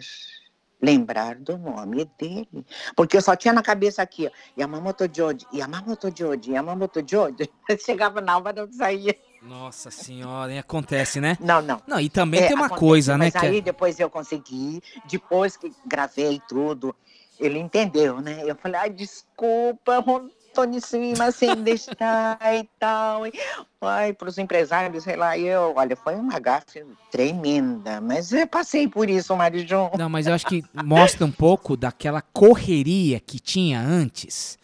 [0.81, 2.65] lembrar do nome dele.
[2.95, 7.49] Porque eu só tinha na cabeça aqui, ó, Yamamoto Joji, Yamamoto Joji, Yamamoto Joji.
[7.83, 9.15] Chegava na hora, não saía.
[9.41, 10.59] Nossa senhora, hein?
[10.59, 11.37] acontece, né?
[11.39, 11.81] Não, não.
[11.87, 13.25] Não, e também É, tem uma coisa, né?
[13.25, 16.95] Mas que é- aí depois eu consegui, depois que gravei tudo,
[17.39, 18.41] ele entendeu, né?
[18.45, 20.03] Eu falei, ai, desculpa,
[20.57, 23.27] tô em cima sem deixar e tal.
[23.27, 23.33] E,
[23.81, 29.07] ai, pros empresários, sei lá, eu, olha, foi uma gafe tremenda, mas eu passei por
[29.09, 29.91] isso, Marijon.
[29.97, 34.57] Não, mas eu acho que mostra um pouco daquela correria que tinha antes.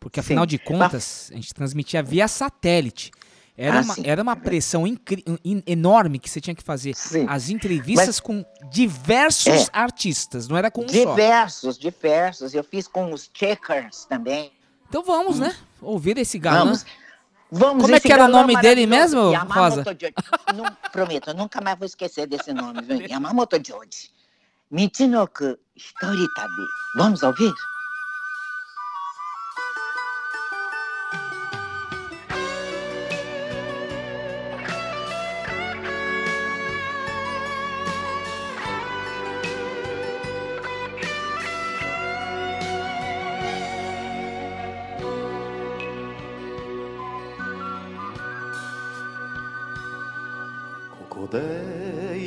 [0.00, 0.48] Porque afinal Sim.
[0.48, 3.10] de contas, a gente transmitia via satélite.
[3.58, 4.02] Era, Ah, uma, sim.
[4.04, 4.84] era uma pressão
[5.66, 6.92] enorme que você tinha que fazer
[7.28, 9.70] as entrevistas Mas- com diversos É.
[9.72, 10.92] artistas, não era com um só.
[10.92, 12.52] Diversos, diversos.
[12.54, 14.52] Eu fiz com os checkers também.
[14.88, 15.54] Então vamos, né?
[15.80, 16.64] Ouvir esse galã.
[16.64, 16.86] Vamos.
[17.50, 19.84] Vamos, Como é que era o nome dele mesmo, Rosa?
[20.54, 22.80] Não, prometo, eu nunca mais vou esquecer desse nome?
[23.08, 24.10] Yamamoto Joji.
[24.70, 26.66] Michinoku Hitoritabi.
[26.96, 27.75] Vamos ouvir?「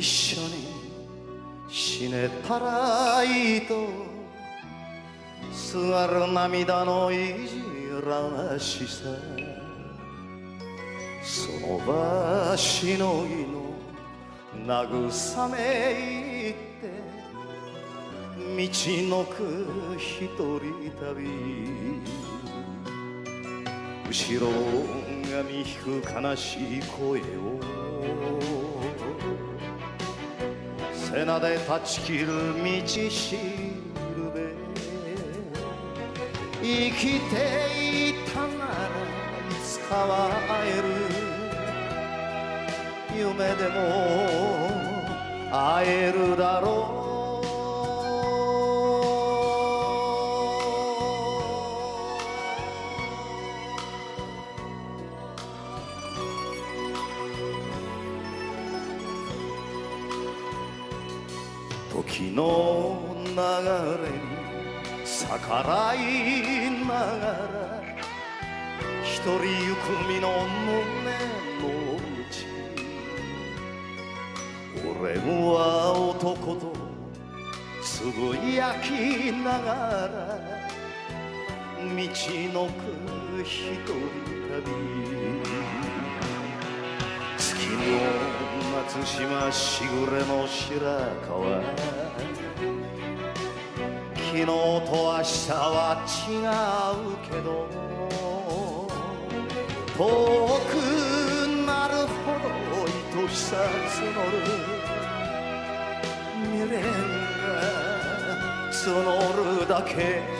[0.00, 0.64] 一緒に
[1.68, 3.86] 死ねたらいいと」
[5.52, 7.60] 「すがる涙のいじ
[8.06, 9.10] らなしさ」
[11.22, 13.74] 「その場しのぎの
[14.66, 16.88] 慰めいって」
[18.40, 20.60] 「道のく一人
[20.98, 21.28] 旅」
[24.08, 24.48] 後ろ
[25.30, 25.64] 髪引
[26.02, 28.69] く悲しい声を
[31.12, 33.36] 背なで断ち切る道し
[34.16, 34.54] るべ。
[36.62, 37.34] 生きて
[38.10, 38.74] いたなら
[39.50, 40.88] いつかは会える。
[43.18, 43.78] 夢でも
[45.52, 47.09] 会えるだろう。
[62.40, 64.24] の流れに
[65.04, 65.98] 逆らい
[66.86, 67.82] ながら
[69.04, 69.44] 一人行
[69.76, 70.26] く身の
[70.64, 70.80] 胸
[71.60, 71.68] の
[72.16, 72.48] 内
[74.98, 75.52] 俺は
[75.92, 76.72] 男と
[77.82, 78.86] つぶやき
[79.32, 79.68] なが
[80.08, 80.18] ら
[81.78, 82.80] 道のく
[83.42, 83.50] 一
[83.84, 83.92] 人
[84.48, 84.60] 旅。
[87.36, 88.49] 月の
[88.88, 91.60] 松島しぐれの白川。
[94.14, 96.40] 昨日と明日は違
[96.96, 97.68] うけど。
[99.98, 100.00] 遠
[100.64, 100.72] く
[101.66, 101.92] なる
[102.24, 103.60] ほど愛しさ募
[104.30, 104.40] る。
[106.50, 107.52] 未練が
[108.72, 108.80] 募
[109.60, 110.39] るだけ。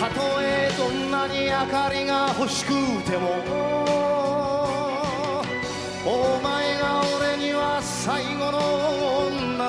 [0.00, 2.70] たとえどんなに明かりが欲しく
[3.04, 3.28] ても
[6.06, 8.58] お前が俺には最後の
[9.28, 9.60] 女。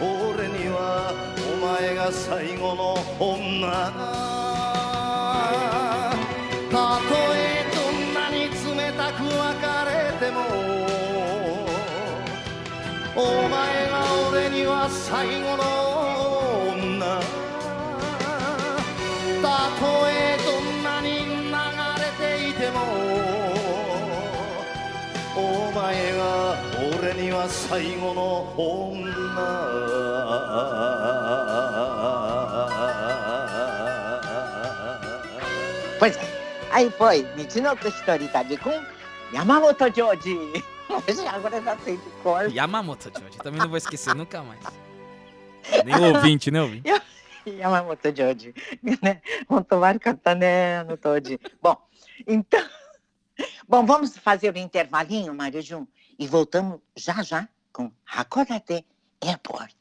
[0.00, 3.70] 俺にはお前が最後の女。
[6.72, 8.50] たとえどんなに冷
[8.98, 9.38] たく別
[9.86, 10.36] れても
[13.14, 13.16] お
[13.48, 13.94] 前が
[14.28, 15.71] 俺には最後の
[27.41, 29.11] 俺には最後の女
[35.99, 36.21] Pois é.
[36.71, 38.69] Aí foi Michinoku Hitori Tabi com
[39.33, 40.37] Yamamoto Joji.
[40.89, 42.53] Hoje agora já sei de cor.
[42.53, 44.59] Yamamoto Joji, também não vou esquecer nunca mais.
[45.85, 46.91] Nem o ouvinte, né, ouvinte?
[47.47, 48.53] Yamamoto Joji.
[49.01, 49.21] Né?
[49.47, 51.39] 本当悪かったね、あの当時。
[51.63, 51.77] Bom,
[52.27, 52.61] então.
[53.67, 55.87] Bom, vamos fazer o intervalinho, Mário Jun,
[56.22, 58.86] e voltamos já já com Hakodate
[59.26, 59.76] Airport.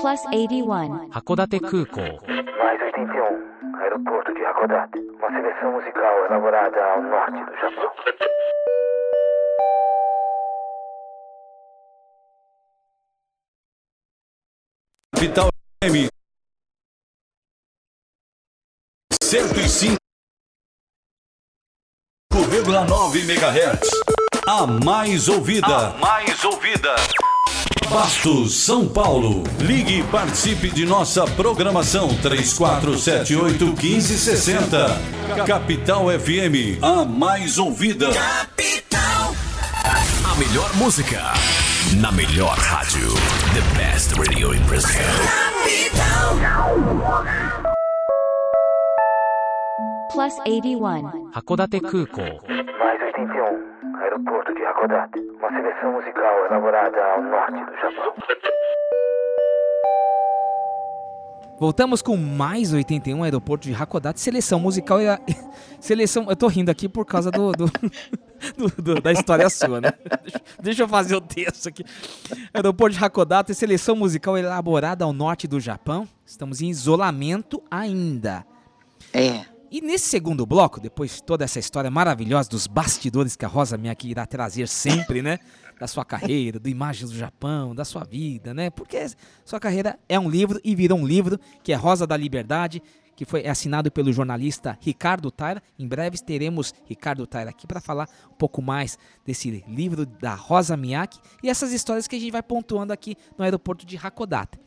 [0.00, 1.10] Plus 81.
[1.12, 2.20] Hakodate Kukou.
[2.58, 3.76] Mais 81.
[3.80, 4.98] Aeroporto de Hakodate.
[4.98, 7.90] Uma seleção musical elaborada ao norte do Japão.
[15.18, 15.48] Vital
[15.82, 16.08] M
[19.22, 20.01] 105
[22.80, 23.90] 9 MHz.
[24.46, 25.66] A mais ouvida.
[25.66, 26.96] A mais ouvida.
[27.90, 29.44] Bastos, São Paulo.
[29.60, 34.90] Ligue e participe de nossa programação 3478-1560.
[35.46, 38.10] Capital FM, a mais ouvida.
[38.10, 39.34] Capital.
[40.24, 41.34] A melhor música.
[42.00, 43.12] Na melhor rádio.
[43.52, 44.96] The best radio in Brazil.
[45.60, 46.38] Capital
[50.13, 51.31] Plus 81.
[51.31, 52.23] 函館空港
[52.79, 55.19] Mais 81, aeroporto de Hakodate.
[55.37, 58.13] Uma seleção musical elaborada ao norte do Japão.
[61.59, 65.19] Voltamos com mais 81 Aeroporto de Hakodate, seleção musical e a...
[65.79, 66.27] seleção.
[66.29, 67.71] Eu tô rindo aqui por causa do, do-
[68.55, 69.91] do- do- da história sua, né?
[70.21, 71.83] Deixa, deixa eu fazer o texto aqui.
[72.53, 76.07] Aeroporto de Hakodate, seleção musical elaborada ao norte do Japão.
[76.25, 78.45] Estamos em isolamento ainda.
[79.11, 79.41] É.
[79.72, 83.78] E nesse segundo bloco, depois de toda essa história maravilhosa dos bastidores que a Rosa
[83.78, 85.38] Miyake irá trazer sempre, né?
[85.80, 88.68] Da sua carreira, do Imagens do Japão, da sua vida, né?
[88.68, 88.98] Porque
[89.46, 92.82] sua carreira é um livro e virou um livro que é Rosa da Liberdade,
[93.16, 95.62] que foi assinado pelo jornalista Ricardo Taira.
[95.78, 100.76] Em breve teremos Ricardo Taira aqui para falar um pouco mais desse livro da Rosa
[100.76, 104.60] Miyake e essas histórias que a gente vai pontuando aqui no aeroporto de Hakodate.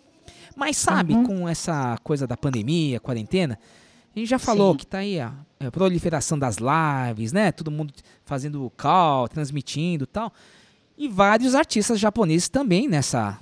[0.55, 3.59] Mas sabe, com essa coisa da pandemia, quarentena,
[4.15, 4.77] a gente já falou Sim.
[4.77, 7.51] que tá aí a, a proliferação das lives, né?
[7.51, 7.93] Todo mundo
[8.23, 10.31] fazendo call, transmitindo e tal.
[10.97, 13.37] E vários artistas japoneses também nessa,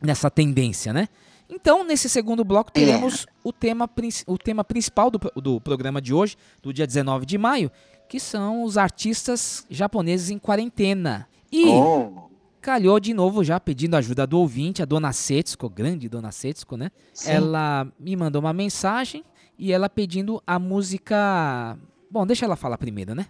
[0.00, 1.08] nessa tendência, né?
[1.48, 3.88] Então, nesse segundo bloco, teremos o, tema,
[4.26, 7.70] o tema principal do, do programa de hoje, do dia 19 de maio,
[8.08, 11.28] que são os artistas japoneses em quarentena.
[11.52, 12.30] E Oh.
[12.62, 16.90] calhou de novo já pedindo ajuda do ouvinte, a dona Setsuko, grande dona Setsuko, né?
[17.12, 17.30] Sim.
[17.30, 19.22] Ela me mandou uma mensagem
[19.58, 21.78] e ela pedindo a música.
[22.10, 23.26] Bom, deixa ela falar primeiro, né?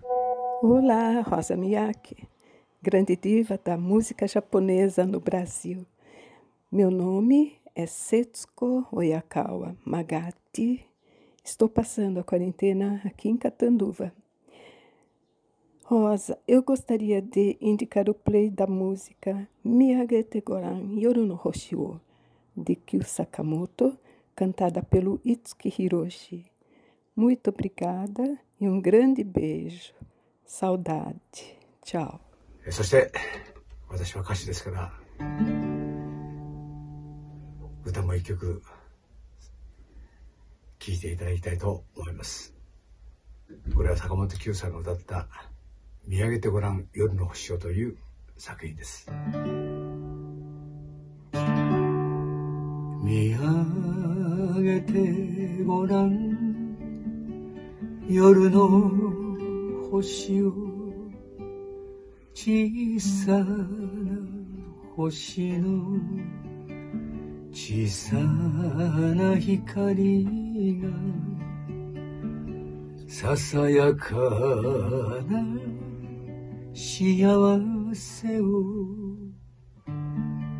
[0.62, 2.28] Olá, Rosa Miyake,
[2.82, 5.84] grande diva da música japonesa no Brasil.
[6.70, 10.84] Meu nome é Setsuko Oyakawa Magati.
[11.44, 14.12] Estou passando a quarentena aqui em Catanduva.
[15.84, 22.00] Rosa, eu gostaria de indicar o play da música Miyagete Goran Yoru no Hoshi wo,
[22.56, 23.94] de Kyu Sakamoto,
[24.35, 26.45] cantada pelo Itsuki Hiroshi.
[27.15, 29.93] Muito obrigada e um grande beijo.
[30.45, 31.57] Saudade.
[31.83, 32.19] Tchau.
[32.65, 33.11] えそして
[33.87, 34.91] 私は歌手ですから
[37.83, 38.61] 歌も一曲
[40.77, 42.53] 聴いていただきたいと思います
[43.75, 45.27] これは坂本九さんが歌った「
[46.05, 47.97] 見上げてごらん夜の星を」という
[48.37, 49.09] 作品です
[53.01, 53.92] 見上
[54.64, 56.54] げてごらん。
[58.08, 58.90] 夜の
[59.90, 60.52] 星を
[62.32, 63.68] 小さな
[64.96, 66.00] 星の
[67.52, 70.88] 小さな光が
[73.06, 74.14] ささやか
[75.28, 75.44] な
[76.72, 78.44] 幸せを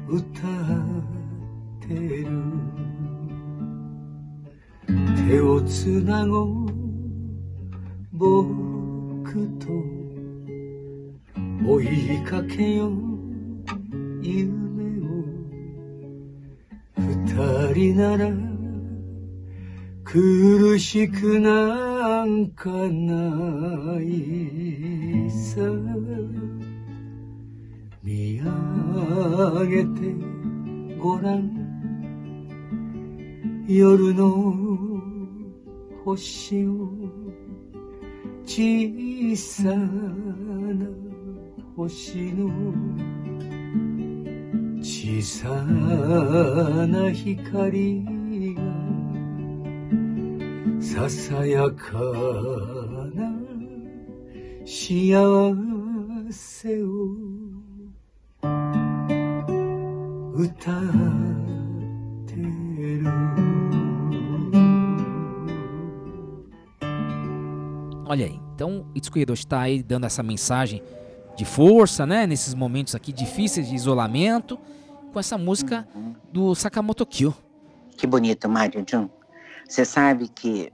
[0.09, 2.84] 歌ってる。
[5.17, 6.67] 手をつなごう。
[8.13, 9.69] 僕と。
[11.67, 12.93] 追いかけよう。
[14.23, 15.25] 夢を。
[16.99, 18.31] 二人なら。
[20.05, 25.61] 苦しくなんかないさ。
[28.03, 30.15] 見上げて
[30.99, 31.65] ごらん。
[33.67, 34.74] 夜の
[36.05, 36.91] 星を
[38.45, 40.87] 小さな
[41.75, 42.51] 星の
[44.83, 48.05] 小さな光
[48.55, 48.63] が
[50.79, 51.99] ささやか
[53.15, 53.33] な
[54.67, 55.57] 幸
[56.31, 56.87] せを
[60.37, 61.44] 歌っ
[68.15, 70.81] Olha aí, então Hiroshi está aí dando essa mensagem
[71.35, 72.29] de força, né?
[72.29, 74.57] Nesses momentos aqui difíceis de isolamento,
[75.13, 75.85] com essa música
[76.33, 77.35] do Sakamoto Kyo.
[77.97, 79.09] Que bonito, Mário Jun.
[79.69, 80.73] Você sabe que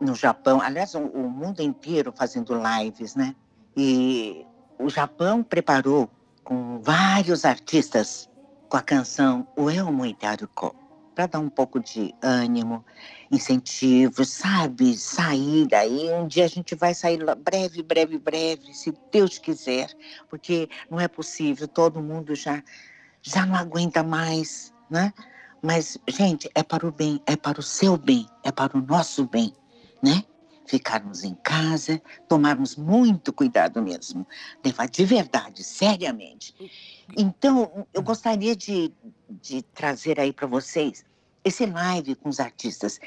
[0.00, 3.36] no Japão, aliás, o, o mundo inteiro fazendo lives, né?
[3.76, 4.44] E
[4.76, 6.10] o Japão preparou
[6.42, 8.28] com vários artistas
[8.68, 10.74] com a canção Ueo Muitaruko
[11.14, 12.84] para dar um pouco de ânimo,
[13.30, 14.96] incentivo, sabe?
[14.96, 16.10] Sair daí.
[16.12, 19.90] Um dia a gente vai sair breve, breve, breve, se Deus quiser,
[20.28, 22.62] porque não é possível, todo mundo já,
[23.22, 25.12] já não aguenta mais, né?
[25.62, 29.24] Mas, gente, é para o bem, é para o seu bem, é para o nosso
[29.24, 29.54] bem,
[30.02, 30.22] né?
[30.66, 34.26] Ficarmos em casa, tomarmos muito cuidado mesmo,
[34.64, 36.54] levar de verdade, seriamente.
[37.16, 38.92] Então, eu gostaria de,
[39.42, 41.04] de trazer aí para vocês
[41.44, 42.98] esse live com os artistas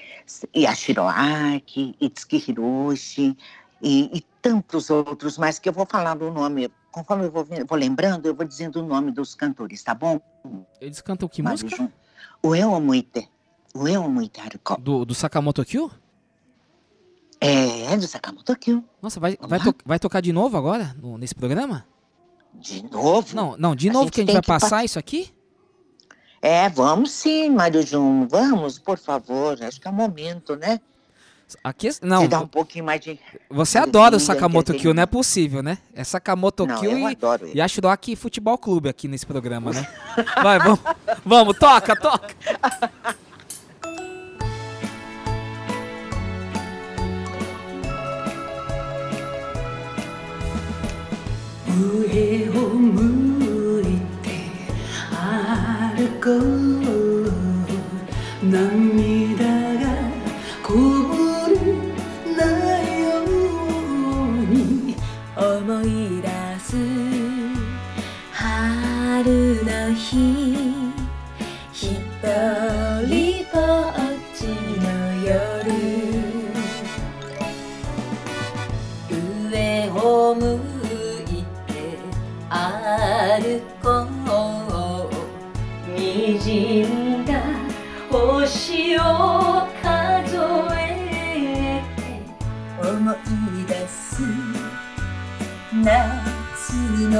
[0.55, 3.35] Yashiro Aki, Itsuki Hiroshi
[3.81, 6.69] e, e tantos outros mais que eu vou falar do nome.
[6.91, 10.19] Conforme eu vou, vou lembrando, eu vou dizendo o nome dos cantores, tá bom?
[10.81, 11.91] Eles cantam que Mário música?
[12.41, 13.29] O Eu Muite.
[13.73, 14.79] O Eu Muite Haruko.
[14.81, 15.91] Do, do Sakamoto Kyo?
[17.39, 18.83] É, do Sakamoto Kyo.
[19.01, 21.85] Nossa, vai, vai, to- vai tocar de novo agora, no- nesse programa?
[22.53, 23.35] De novo?
[23.35, 25.31] Não, não, de A novo gente que a gente vai passar pa- isso aqui?
[26.41, 28.27] É, vamos sim, Mário Jun.
[28.27, 29.57] Vamos, por favor.
[29.61, 30.79] Acho que é o momento, né?
[31.63, 33.17] Aqui, não, De dar um pouquinho mais de.
[33.49, 35.77] você adora o Sakamoto Kyo, não é possível, né?
[35.93, 39.87] É Sakamoto Não, Kyo e, adoro e Ashiro Aki Futebol Clube aqui nesse programa, né?
[40.43, 40.79] Vai, vamos,
[41.23, 42.35] vamos, toca, toca.
[52.57, 53.16] 上
[56.27, 56.35] こう
[58.45, 59.87] 涙が
[60.61, 61.15] こぼ
[61.47, 61.55] れ
[62.35, 62.41] な
[62.81, 64.97] いように
[65.37, 65.87] 思い
[66.21, 66.27] 出
[66.59, 66.75] す
[68.33, 70.83] 春の日
[71.71, 72.76] 一人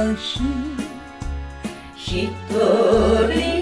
[0.04, 0.40] の日
[1.96, 3.57] 一人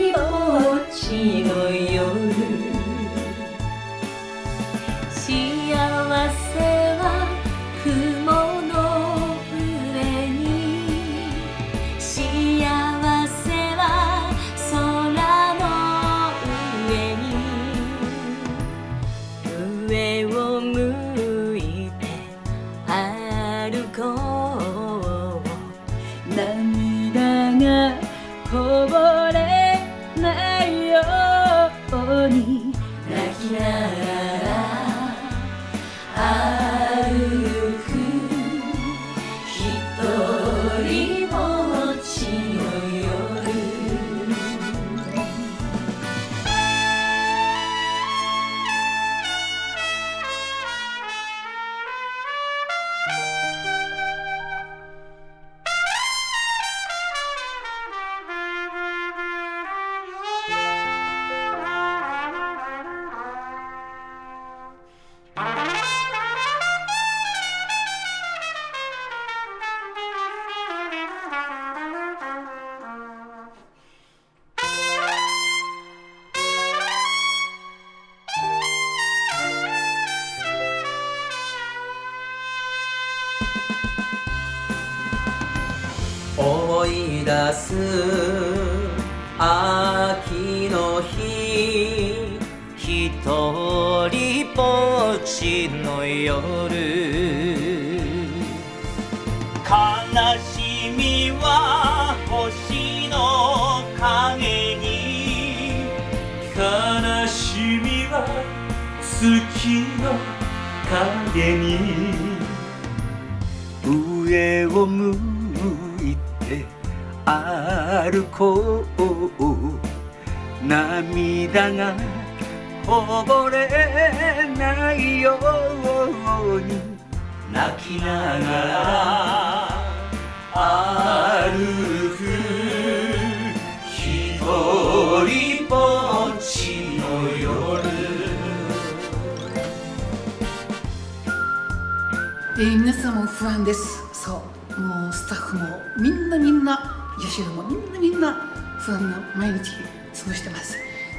[142.57, 144.41] えー皆さんも不安ですそ
[144.77, 145.65] うもうスタッフも
[145.97, 148.33] みんなみんな女子もみんなみんな
[148.79, 150.77] 不安な毎日過ごしてます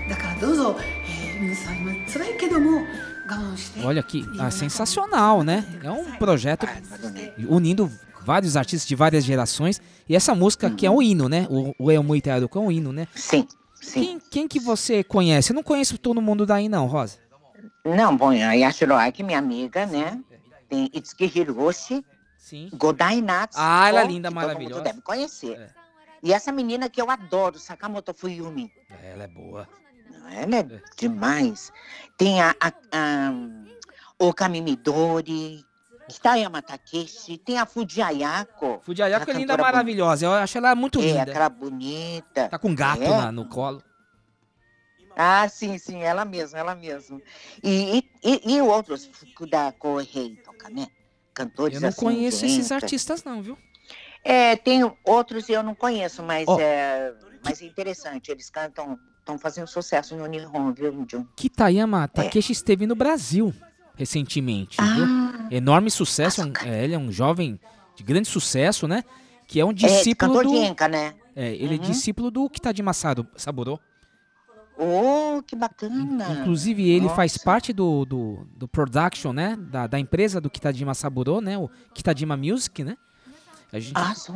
[0.08, 2.82] だからどうぞ、えー皆さん今辛いけども
[3.28, 5.64] 我慢して Olha que ah, sensacional, né?
[5.82, 6.66] É um projeto
[7.48, 7.90] unindo
[8.24, 9.80] vários artistas de várias gerações.
[10.08, 11.46] E essa música que é um hino, né?
[11.50, 13.08] O, o Eu Muito Aruco é um hino, né?
[13.14, 14.00] Sim, sim.
[14.00, 15.50] Quem, quem que você conhece?
[15.50, 17.18] Eu não conheço todo mundo daí não, Rosa.
[17.84, 20.20] Não, bom, a Yashiro Aki, minha amiga, né?
[20.69, 22.03] Tem Itsuki Hiroshi,
[22.37, 22.69] Sim.
[22.73, 24.69] Godai Natsuko, Ah, ela é linda, maravilhosa.
[24.75, 25.73] Todo mundo deve conhecer.
[26.23, 28.71] E essa menina que eu adoro, Sakamoto Fuyumi.
[29.03, 29.67] Ela é boa.
[30.31, 31.71] Ela é demais.
[32.17, 33.31] Tem a, a, a
[34.19, 35.63] Okami Midori,
[36.09, 38.81] Kitayama Takeshi, tem a Fujiayako.
[38.83, 40.25] Fujiayako é a linda, cantora maravilhosa.
[40.25, 41.21] Eu acho ela muito É, linda.
[41.23, 42.49] aquela bonita.
[42.49, 43.09] Tá com gato É.
[43.09, 43.81] na- no colo.
[45.19, 47.19] Ah, sim, sim, ela mesma, ela mesma.
[47.63, 50.37] E, e, e, outros, Fukuda Kohei,
[50.69, 50.87] né?
[51.33, 52.73] Cantores Eu não assim, conheço esses gente.
[52.73, 53.57] artistas não, viu?
[54.23, 56.59] É, tem outros eu não conheço, mas Ó.
[56.59, 57.13] é,
[57.45, 58.31] mas é interessante.
[58.31, 61.25] Eles cantam, estão fazendo sucesso no Nihon, viu, Jun?
[61.35, 63.53] Kitayama Takeshi esteve no Brasil
[63.95, 64.85] recentemente, Ah.
[64.95, 65.05] viu?
[65.57, 67.59] Enorme sucesso, um- é, ele é um jovem
[67.95, 69.03] de grande sucesso, né?
[69.47, 71.13] Que é um É, discípulo cantor do de Enca, né?
[71.35, 71.83] É, ele é Uhum.
[71.89, 73.79] discípulo do Kitadima Saburo.
[74.79, 76.39] Oh, que bacana!
[76.41, 77.43] Inclusive, ele faz Nossa.
[77.45, 79.57] parte do, do, do production, né?
[79.59, 81.57] Da, da empresa do Kitadima Saburo, né?
[81.57, 82.95] O Kitadima Music, né?
[83.73, 84.33] A gente, Ah, só?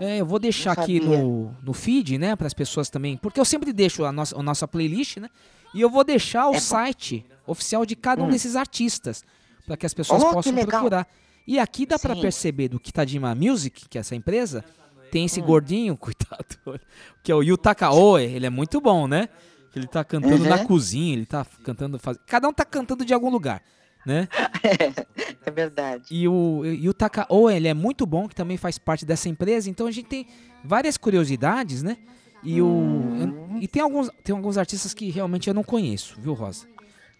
[0.00, 2.36] É, eu vou deixar Não aqui no, no feed, né?
[2.36, 3.16] Para as pessoas também.
[3.16, 5.28] Porque eu sempre deixo a nossa, a nossa playlist, né?
[5.74, 6.60] E eu vou deixar o É bom.
[6.60, 8.30] site oficial de cada um Hum.
[8.30, 9.24] desses artistas.
[9.66, 11.06] para que as pessoas Oh, possam procurar.
[11.46, 12.22] E aqui dá para Sim.
[12.22, 14.64] perceber do Kitadima Music, que é essa empresa,
[15.10, 15.26] tem Hum.
[15.26, 16.80] esse gordinho, coitado,
[17.22, 18.22] que é o Yutaka Oe.
[18.24, 19.28] Ele é muito bom, né?
[19.74, 20.66] Ele tá cantando na Uhum.
[20.66, 21.98] cozinha, ele tá cantando.
[21.98, 22.18] Faz...
[22.26, 23.62] Cada um tá cantando de algum lugar,
[24.04, 24.28] né?
[25.46, 26.04] É verdade.
[26.10, 29.70] E o Yutaka Oe, ele é muito bom, que também faz parte dessa empresa.
[29.70, 30.26] Então a gente tem
[30.64, 31.96] várias curiosidades, né?
[32.42, 36.66] E, o, e tem, alguns, tem alguns artistas que realmente eu não conheço, viu, Rosa?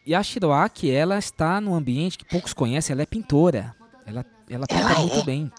[0.06, 3.74] E a Shiroaki, ela está num ambiente que poucos conhecem, ela é pintora.
[4.06, 5.24] Ela, ela pinta Ela muito é?
[5.24, 5.52] bem.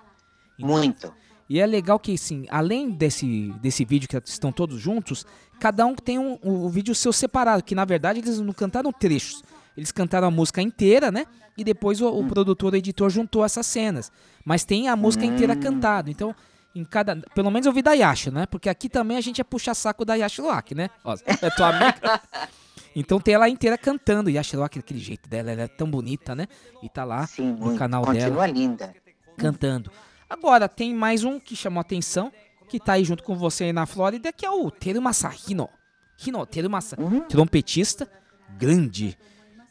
[0.57, 1.13] Muito.
[1.49, 5.25] E é legal que, assim, além desse, desse vídeo que estão todos juntos,
[5.59, 9.43] cada um tem um, um vídeo seu separado, que na verdade eles não cantaram trechos.
[9.75, 11.25] Eles cantaram a música inteira, né?
[11.57, 14.11] E depois o, o produtor, o editor juntou essas cenas.
[14.45, 16.11] Mas tem a música inteira cantada.
[16.11, 16.35] Então,
[16.75, 17.15] em cada.
[17.33, 18.45] Pelo menos eu vi da Yasha, né?
[18.45, 20.89] Porque aqui também a gente é puxa-saco da Yasha Luak, né?
[21.03, 22.21] Ó, é tua amiga.
[22.95, 24.31] Então tem ela inteira cantando.
[24.31, 26.47] Yasha Luak, aquele jeito dela, ela é tão bonita, né?
[26.81, 27.77] E tá lá no muito.
[27.77, 28.95] canal Continua dela linda.
[29.37, 29.91] cantando.
[30.29, 32.31] Agora, tem mais um que chamou a atenção,
[32.67, 35.67] que tá aí junto com você aí na Flórida, que é o Terumasa Hino.
[36.25, 36.97] Hino, Terumasa,
[37.29, 38.09] trompetista,
[38.57, 39.17] grande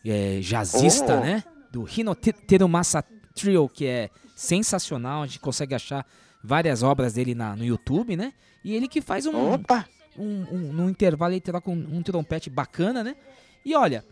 [0.05, 1.21] é, jazzista, Oh.
[1.21, 1.45] né?
[1.71, 3.05] Do Hino Te- Terumasa
[3.35, 6.07] Trio, que é sensacional, a gente consegue achar
[6.43, 8.33] várias obras dele na, no YouTube, né?
[8.65, 9.87] E ele que faz um, Opa!
[10.17, 13.15] um, um intervalo ele troca um, um trompete bacana, né?
[13.65, 14.03] E olha,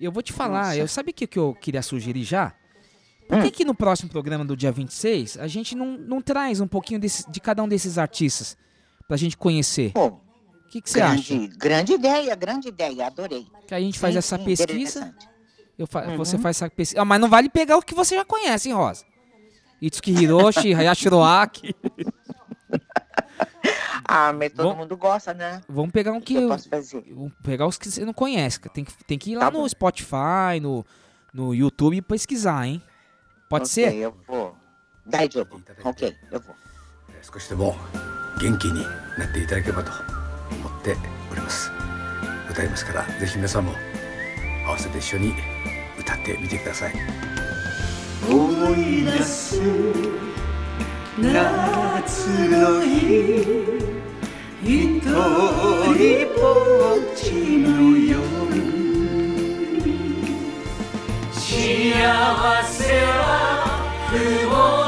[0.00, 0.76] eu vou te falar, Nossa.
[0.78, 2.54] eu sabe o que, que eu queria sugerir já?
[3.36, 6.66] Por que, que no próximo programa do dia 26 a gente não, não traz um
[6.66, 8.56] pouquinho desse- de cada um desses artistas
[9.08, 9.92] pra gente conhecer?
[9.96, 10.20] O
[10.68, 11.34] que, que você acha?
[11.56, 13.46] grande, ideia, grande ideia, adorei.
[13.66, 15.14] Que a gente faz Sim, essa sim, pesquisa.
[15.88, 16.16] fa- Uhum.
[16.18, 17.00] Você faz essa pesquisa.
[17.00, 19.04] Ah, mas não vale pegar o que você já conhece, hein, Rosa?
[19.80, 21.74] Itsuki Hiroshi, Hayashi Roaki.
[24.06, 25.62] Ah, mas todo Bom, mundo gosta, né?
[25.68, 26.34] Vamos pegar um que.
[26.34, 27.02] eu posso fazer?
[27.42, 28.58] Pegar os que você não conhece.
[28.74, 29.68] Tem que, tem que ir lá Tá no bom.
[29.68, 30.84] Spotify, no,
[31.32, 32.82] no YouTube e pesquisar, hein?
[33.52, 33.92] Pode Ok, ser?
[33.94, 34.56] eu vou.
[35.04, 35.60] Daijoubu.
[35.84, 36.54] Ok, eu vou.
[37.20, 37.76] 少しでも
[38.40, 38.82] 元気に
[39.18, 39.92] なっていただければと
[40.50, 40.96] 思って
[41.30, 41.70] おります
[42.50, 43.72] 歌いますからぜひ皆さんも
[44.66, 45.32] 合わせて一緒に
[46.00, 46.94] 歌ってみてください
[48.28, 49.60] 思い出す
[51.18, 53.36] 夏の日
[54.64, 56.46] 一人ぼ
[56.96, 58.81] っちの夜幸
[62.64, 63.62] せは
[64.10, 64.81] 雲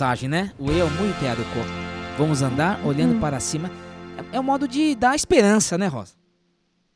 [0.00, 0.50] Mensagem, né?
[0.58, 1.70] O eu muito do corpo.
[2.16, 3.20] Vamos andar olhando Hum.
[3.20, 3.70] para cima.
[4.32, 6.14] É, é um modo de dar esperança, né, Rosa?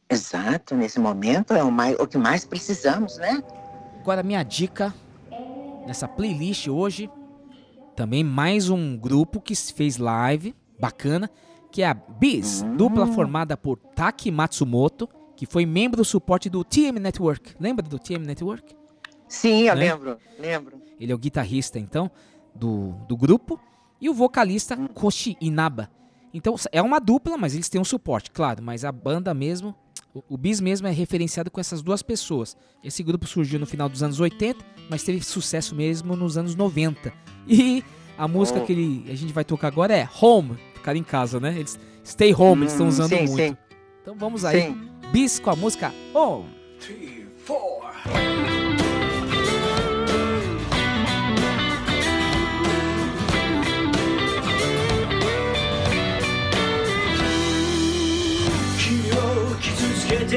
[0.09, 3.42] Exato, nesse momento é o, mais, o que mais precisamos, né?
[4.00, 4.94] Agora, minha dica
[5.86, 7.11] nessa playlist hoje,
[7.94, 11.30] também mais um grupo que se fez live, bacana,
[11.70, 16.64] que é a Biz, dupla formada por Taki Matsumoto, que foi membro do suporte do
[16.64, 17.55] TM Network.
[17.61, 18.74] Lembra do TM Network?
[19.28, 19.92] Sim, eu Né?
[19.92, 20.80] lembro, lembro.
[20.98, 22.11] Ele é o guitarrista, então,
[22.55, 23.59] do, do grupo.
[24.00, 25.88] E o vocalista Koshi Inaba.
[26.32, 28.62] Então, é uma dupla, mas eles têm um suporte, claro.
[28.62, 29.74] Mas a banda mesmo,
[30.12, 32.57] o, o Bis mesmo é referenciado com essas duas pessoas.
[32.82, 37.12] Esse grupo surgiu no final dos anos 80, mas teve sucesso mesmo nos anos 90.
[37.46, 37.84] E
[38.18, 38.64] a música Oh.
[38.64, 41.55] que ele- a gente vai tocar agora é Home, ficar em casa, né?
[41.57, 43.36] Eles, Stay Home, eles estão Hum, usando sim, muito.
[43.36, 43.57] sim.
[44.02, 44.62] Então vamos aí.
[44.62, 44.90] Sim.
[45.12, 46.48] Bis com a música Home.
[46.80, 47.24] 「君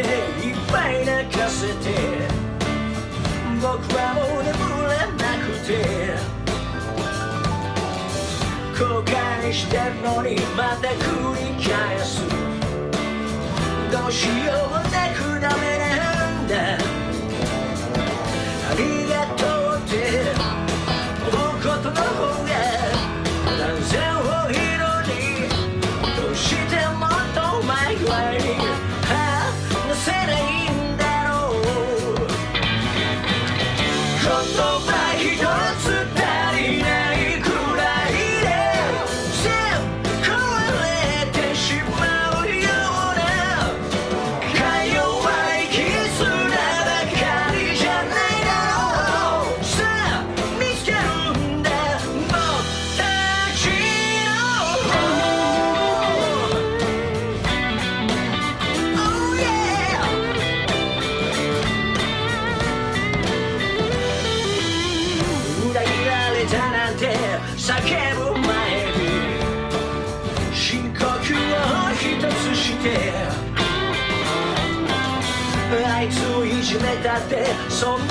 [0.02, 0.10] て
[0.46, 1.74] いっぱい泣かせて」
[3.62, 4.54] 「僕はもう眠
[4.90, 5.70] れなくて」
[8.78, 12.22] 「後悔してるのにまた繰り返す」
[13.92, 15.86] 「どうしようなくダメな
[16.30, 16.56] んだ」
[18.72, 19.57] 「ありがとう。
[77.20, 78.07] ってそん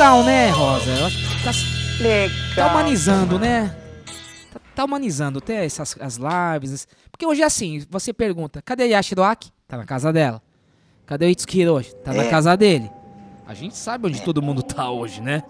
[0.00, 0.90] Legal, né, Rosa?
[0.92, 1.50] Eu acho que tá,
[2.02, 2.36] Legal.
[2.56, 3.76] tá humanizando, né?
[4.50, 6.88] Tá, tá humanizando até essas as lives.
[7.12, 9.52] Porque hoje é assim, você pergunta, cadê Yashiroaki?
[9.68, 10.40] Tá na casa dela.
[11.04, 11.94] Cadê o Hiroshi?
[11.96, 12.30] Tá na É.
[12.30, 12.90] casa dele.
[13.46, 15.42] A gente sabe onde todo mundo tá hoje, né?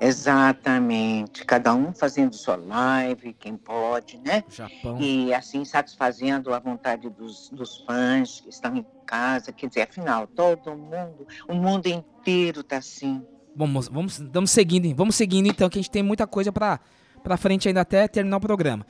[0.00, 1.44] Exatamente.
[1.44, 4.42] Cada um fazendo sua live, quem pode, né?
[4.48, 5.00] Japão.
[5.00, 9.52] E assim satisfazendo a vontade dos, dos fãs que estão em casa.
[9.52, 13.24] Quer dizer, afinal, todo mundo, o mundo inteiro tá assim.
[13.58, 16.78] Vamos, vamos, vamos seguindo, vamos seguindo então, que a gente tem muita coisa pra,
[17.24, 18.86] pra frente ainda até terminar o programa.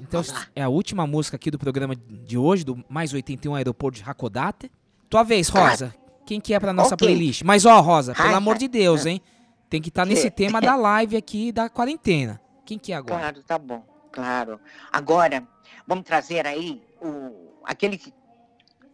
[0.00, 0.22] Então,
[0.54, 4.72] é a última música aqui do programa de hoje, do Mais 81 Aeroporto de Hakodate.
[5.10, 5.94] Tua vez, Rosa.
[6.24, 7.06] Quem que é pra nossa Ok.
[7.06, 7.42] playlist?
[7.42, 9.20] Mas ó, Rosa, pelo amor de Deus, hein?
[9.68, 10.36] Tem que estar nesse Que?
[10.36, 12.40] tema da live aqui da quarentena.
[12.64, 13.20] Quem que é agora?
[13.20, 14.58] Claro, tá bom, claro.
[14.90, 15.46] Agora,
[15.86, 18.12] vamos trazer aí o, aquele que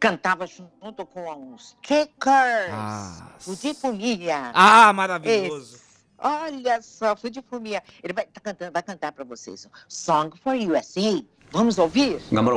[0.03, 2.73] cantava junto com os Checkers.
[2.73, 3.29] Ah.
[3.39, 4.51] Fudifumia.
[4.53, 5.77] Ah, maravilhoso.
[5.77, 5.83] Esse.
[6.19, 7.81] Olha só, Fudifumia.
[8.03, 9.69] Ele vai, tá cantando, vai cantar pra vocês.
[9.89, 11.25] Song for USA.
[11.53, 12.21] Vamos ouvir?
[12.33, 12.53] 頑張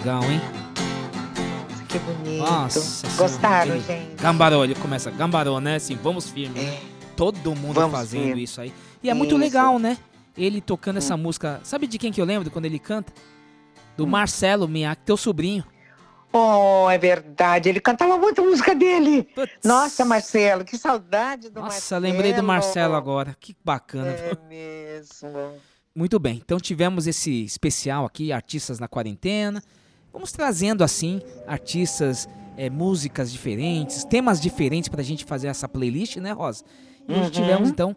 [0.00, 0.40] legal, hein?
[1.88, 2.38] Que bonito.
[2.38, 4.22] Nossa Gostaram, ele- gente?
[4.22, 5.76] Gambarô, ele começa, gambarô, né?
[5.76, 6.58] Assim, vamos firme.
[6.60, 6.80] né?
[7.16, 8.42] Todo mundo Vamos fazendo firme.
[8.44, 8.72] isso aí.
[9.02, 9.40] E é muito Isso.
[9.40, 9.98] legal, né?
[10.36, 11.60] Ele tocando essa música.
[11.62, 13.12] Sabe de quem que eu lembro quando ele canta?
[13.96, 15.64] Do Marcelo Miak, teu sobrinho.
[16.32, 17.68] Oh, é verdade.
[17.68, 19.28] Ele cantava muito a música dele.
[19.64, 22.02] Nossa, Marcelo, que saudade do Nossa, Marcelo.
[22.02, 23.36] lembrei do Marcelo agora.
[23.38, 24.08] Que bacana.
[24.12, 25.54] É mesmo.
[25.94, 29.60] Muito bem, então tivemos esse especial aqui, Artistas na Quarentena.
[30.12, 36.32] Vamos trazendo assim artistas, eh, músicas diferentes, temas diferentes pra gente fazer essa playlist, né,
[36.32, 36.64] Rosa?
[37.08, 37.30] E hoje Uhum.
[37.30, 37.96] tivemos então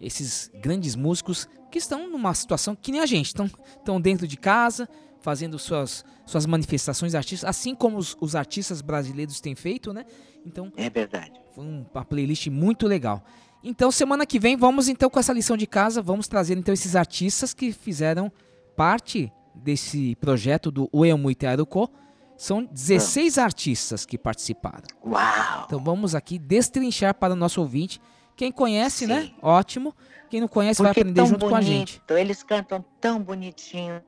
[0.00, 3.46] esses grandes músicos que estão numa situação que nem a gente, estão,
[3.78, 4.88] estão dentro de casa,
[5.20, 10.04] fazendo suas, suas manifestações artísticas, assim como os, os artistas brasileiros têm feito, né?
[10.44, 11.32] Então, é verdade.
[11.54, 13.24] Foi um- uma playlist muito legal.
[13.62, 16.94] Então, semana que vem, vamos então com essa lição de casa, vamos trazer então esses
[16.94, 18.30] artistas que fizeram
[18.76, 21.90] parte desse projeto do Uemuite Aruko.
[22.36, 24.84] São 16 artistas que participaram.
[25.04, 25.64] Uau!
[25.66, 28.00] Então vamos aqui destrinchar para o nosso ouvinte.
[28.36, 29.30] Quem conhece, né?
[29.40, 29.94] Ótimo.
[30.28, 32.02] Quem não conhece vai Porque aprender tão junto bonito, com a gente.
[32.10, 34.02] Eles cantam tão bonitinho,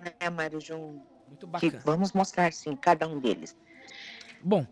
[0.00, 1.00] né, Mário Jun?
[1.26, 1.82] Muito bacana.
[1.84, 3.56] vamos mostrar, sim, cada um deles.
[4.42, 4.64] Bom.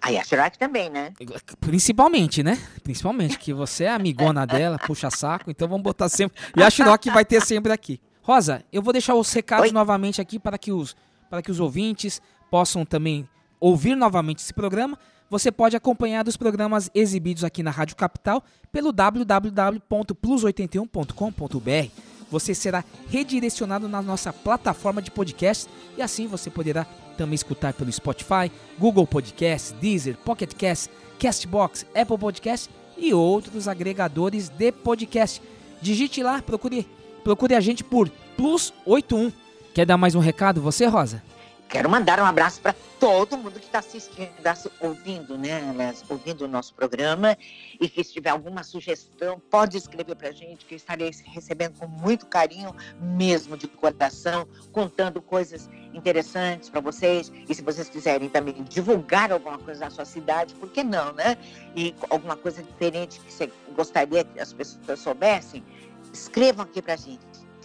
[0.00, 1.12] Aí a Shrek também, né?
[1.60, 2.56] Principalmente, né?
[2.82, 6.40] Principalmente, que você é amigona dela, puxa saco, então vamos botar sempre.
[6.56, 8.00] E a Shiroki vai ter sempre aqui.
[8.28, 10.94] Rosa, eu vou deixar os recados novamente aqui para que os,
[11.30, 12.20] para que os ouvintes
[12.50, 13.26] possam também
[13.58, 14.98] ouvir novamente esse programa.
[15.30, 21.90] Você pode acompanhar os programas exibidos aqui na Rádio Capital pelo www.plus81.com.br.
[22.30, 25.66] Você será redirecionado na nossa plataforma de podcast
[25.96, 26.84] e assim você poderá
[27.16, 34.50] também escutar pelo Spotify, Google Podcast, Deezer, Pocket Cast, Castbox, Apple Podcast e outros agregadores
[34.50, 35.40] de podcast.
[35.80, 36.86] Digite lá, procure,
[37.24, 39.32] procure a gente por Plus 81.
[39.74, 41.22] Quer dar mais um recado você, Rosa?
[41.68, 45.60] Quero mandar um abraço para todo mundo que está assistindo, tá ouvindo, né?
[46.08, 47.36] Ouvindo o nosso programa.
[47.78, 51.78] E que se tiver alguma sugestão, pode escrever para a gente, que eu estarei recebendo
[51.78, 57.30] com muito carinho, mesmo de coração, contando coisas interessantes para vocês.
[57.46, 61.36] E se vocês quiserem também divulgar alguma coisa da sua cidade, por que não, né?
[61.76, 65.62] E alguma coisa diferente que você gostaria que as pessoas soubessem,
[66.11, 67.19] escrevam aqui para a gente,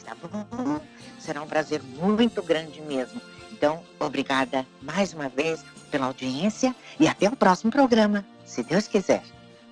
[0.04, 0.80] tá bom?
[1.18, 3.20] Será um prazer muito grande mesmo.
[3.52, 9.22] Então, obrigada mais uma vez pela audiência e até o próximo programa, se Deus quiser.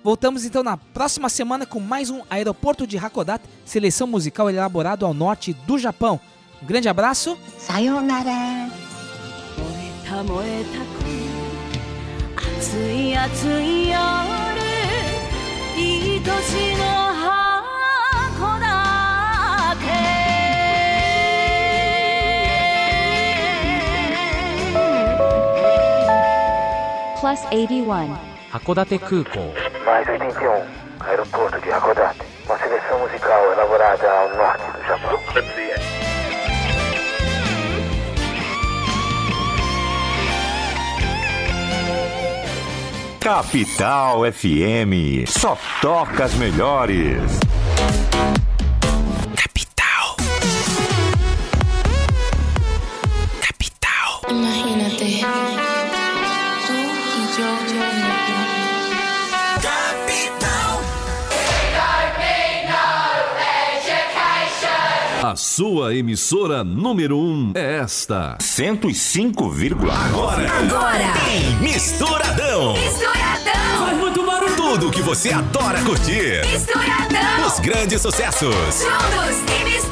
[0.03, 5.13] Voltamos então na próxima semana com mais um Aeroporto de Hakodate, seleção musical elaborado ao
[5.13, 6.19] norte do Japão.
[6.61, 7.37] Um grande abraço.
[7.57, 8.87] Sayonara.
[10.07, 11.17] た燃えた恋
[12.47, 13.97] 熱い熱い夜
[15.75, 17.00] 愛しの
[27.32, 28.14] Plus 81.
[28.52, 29.54] Hakodate Kukou.
[29.86, 30.66] Mais 81,
[31.00, 32.20] aeroporto de Hakodate.
[32.44, 35.18] Uma seleção musical elaborada ao norte do Japão.
[43.18, 45.26] Capital FM.
[45.26, 47.40] Só toca as melhores.
[65.22, 68.36] A sua emissora número 1 um é esta.
[68.40, 69.88] 105,1.
[69.88, 70.52] Agora.
[70.52, 71.12] Agora.
[71.24, 72.72] Tem Misturadão.
[72.72, 73.86] Misturadão.
[73.86, 74.56] Faz muito barulho.
[74.56, 76.44] Tudo que você adora curtir.
[76.44, 77.46] Misturadão.
[77.46, 78.52] Os grandes sucessos.
[78.52, 79.82] Juntos e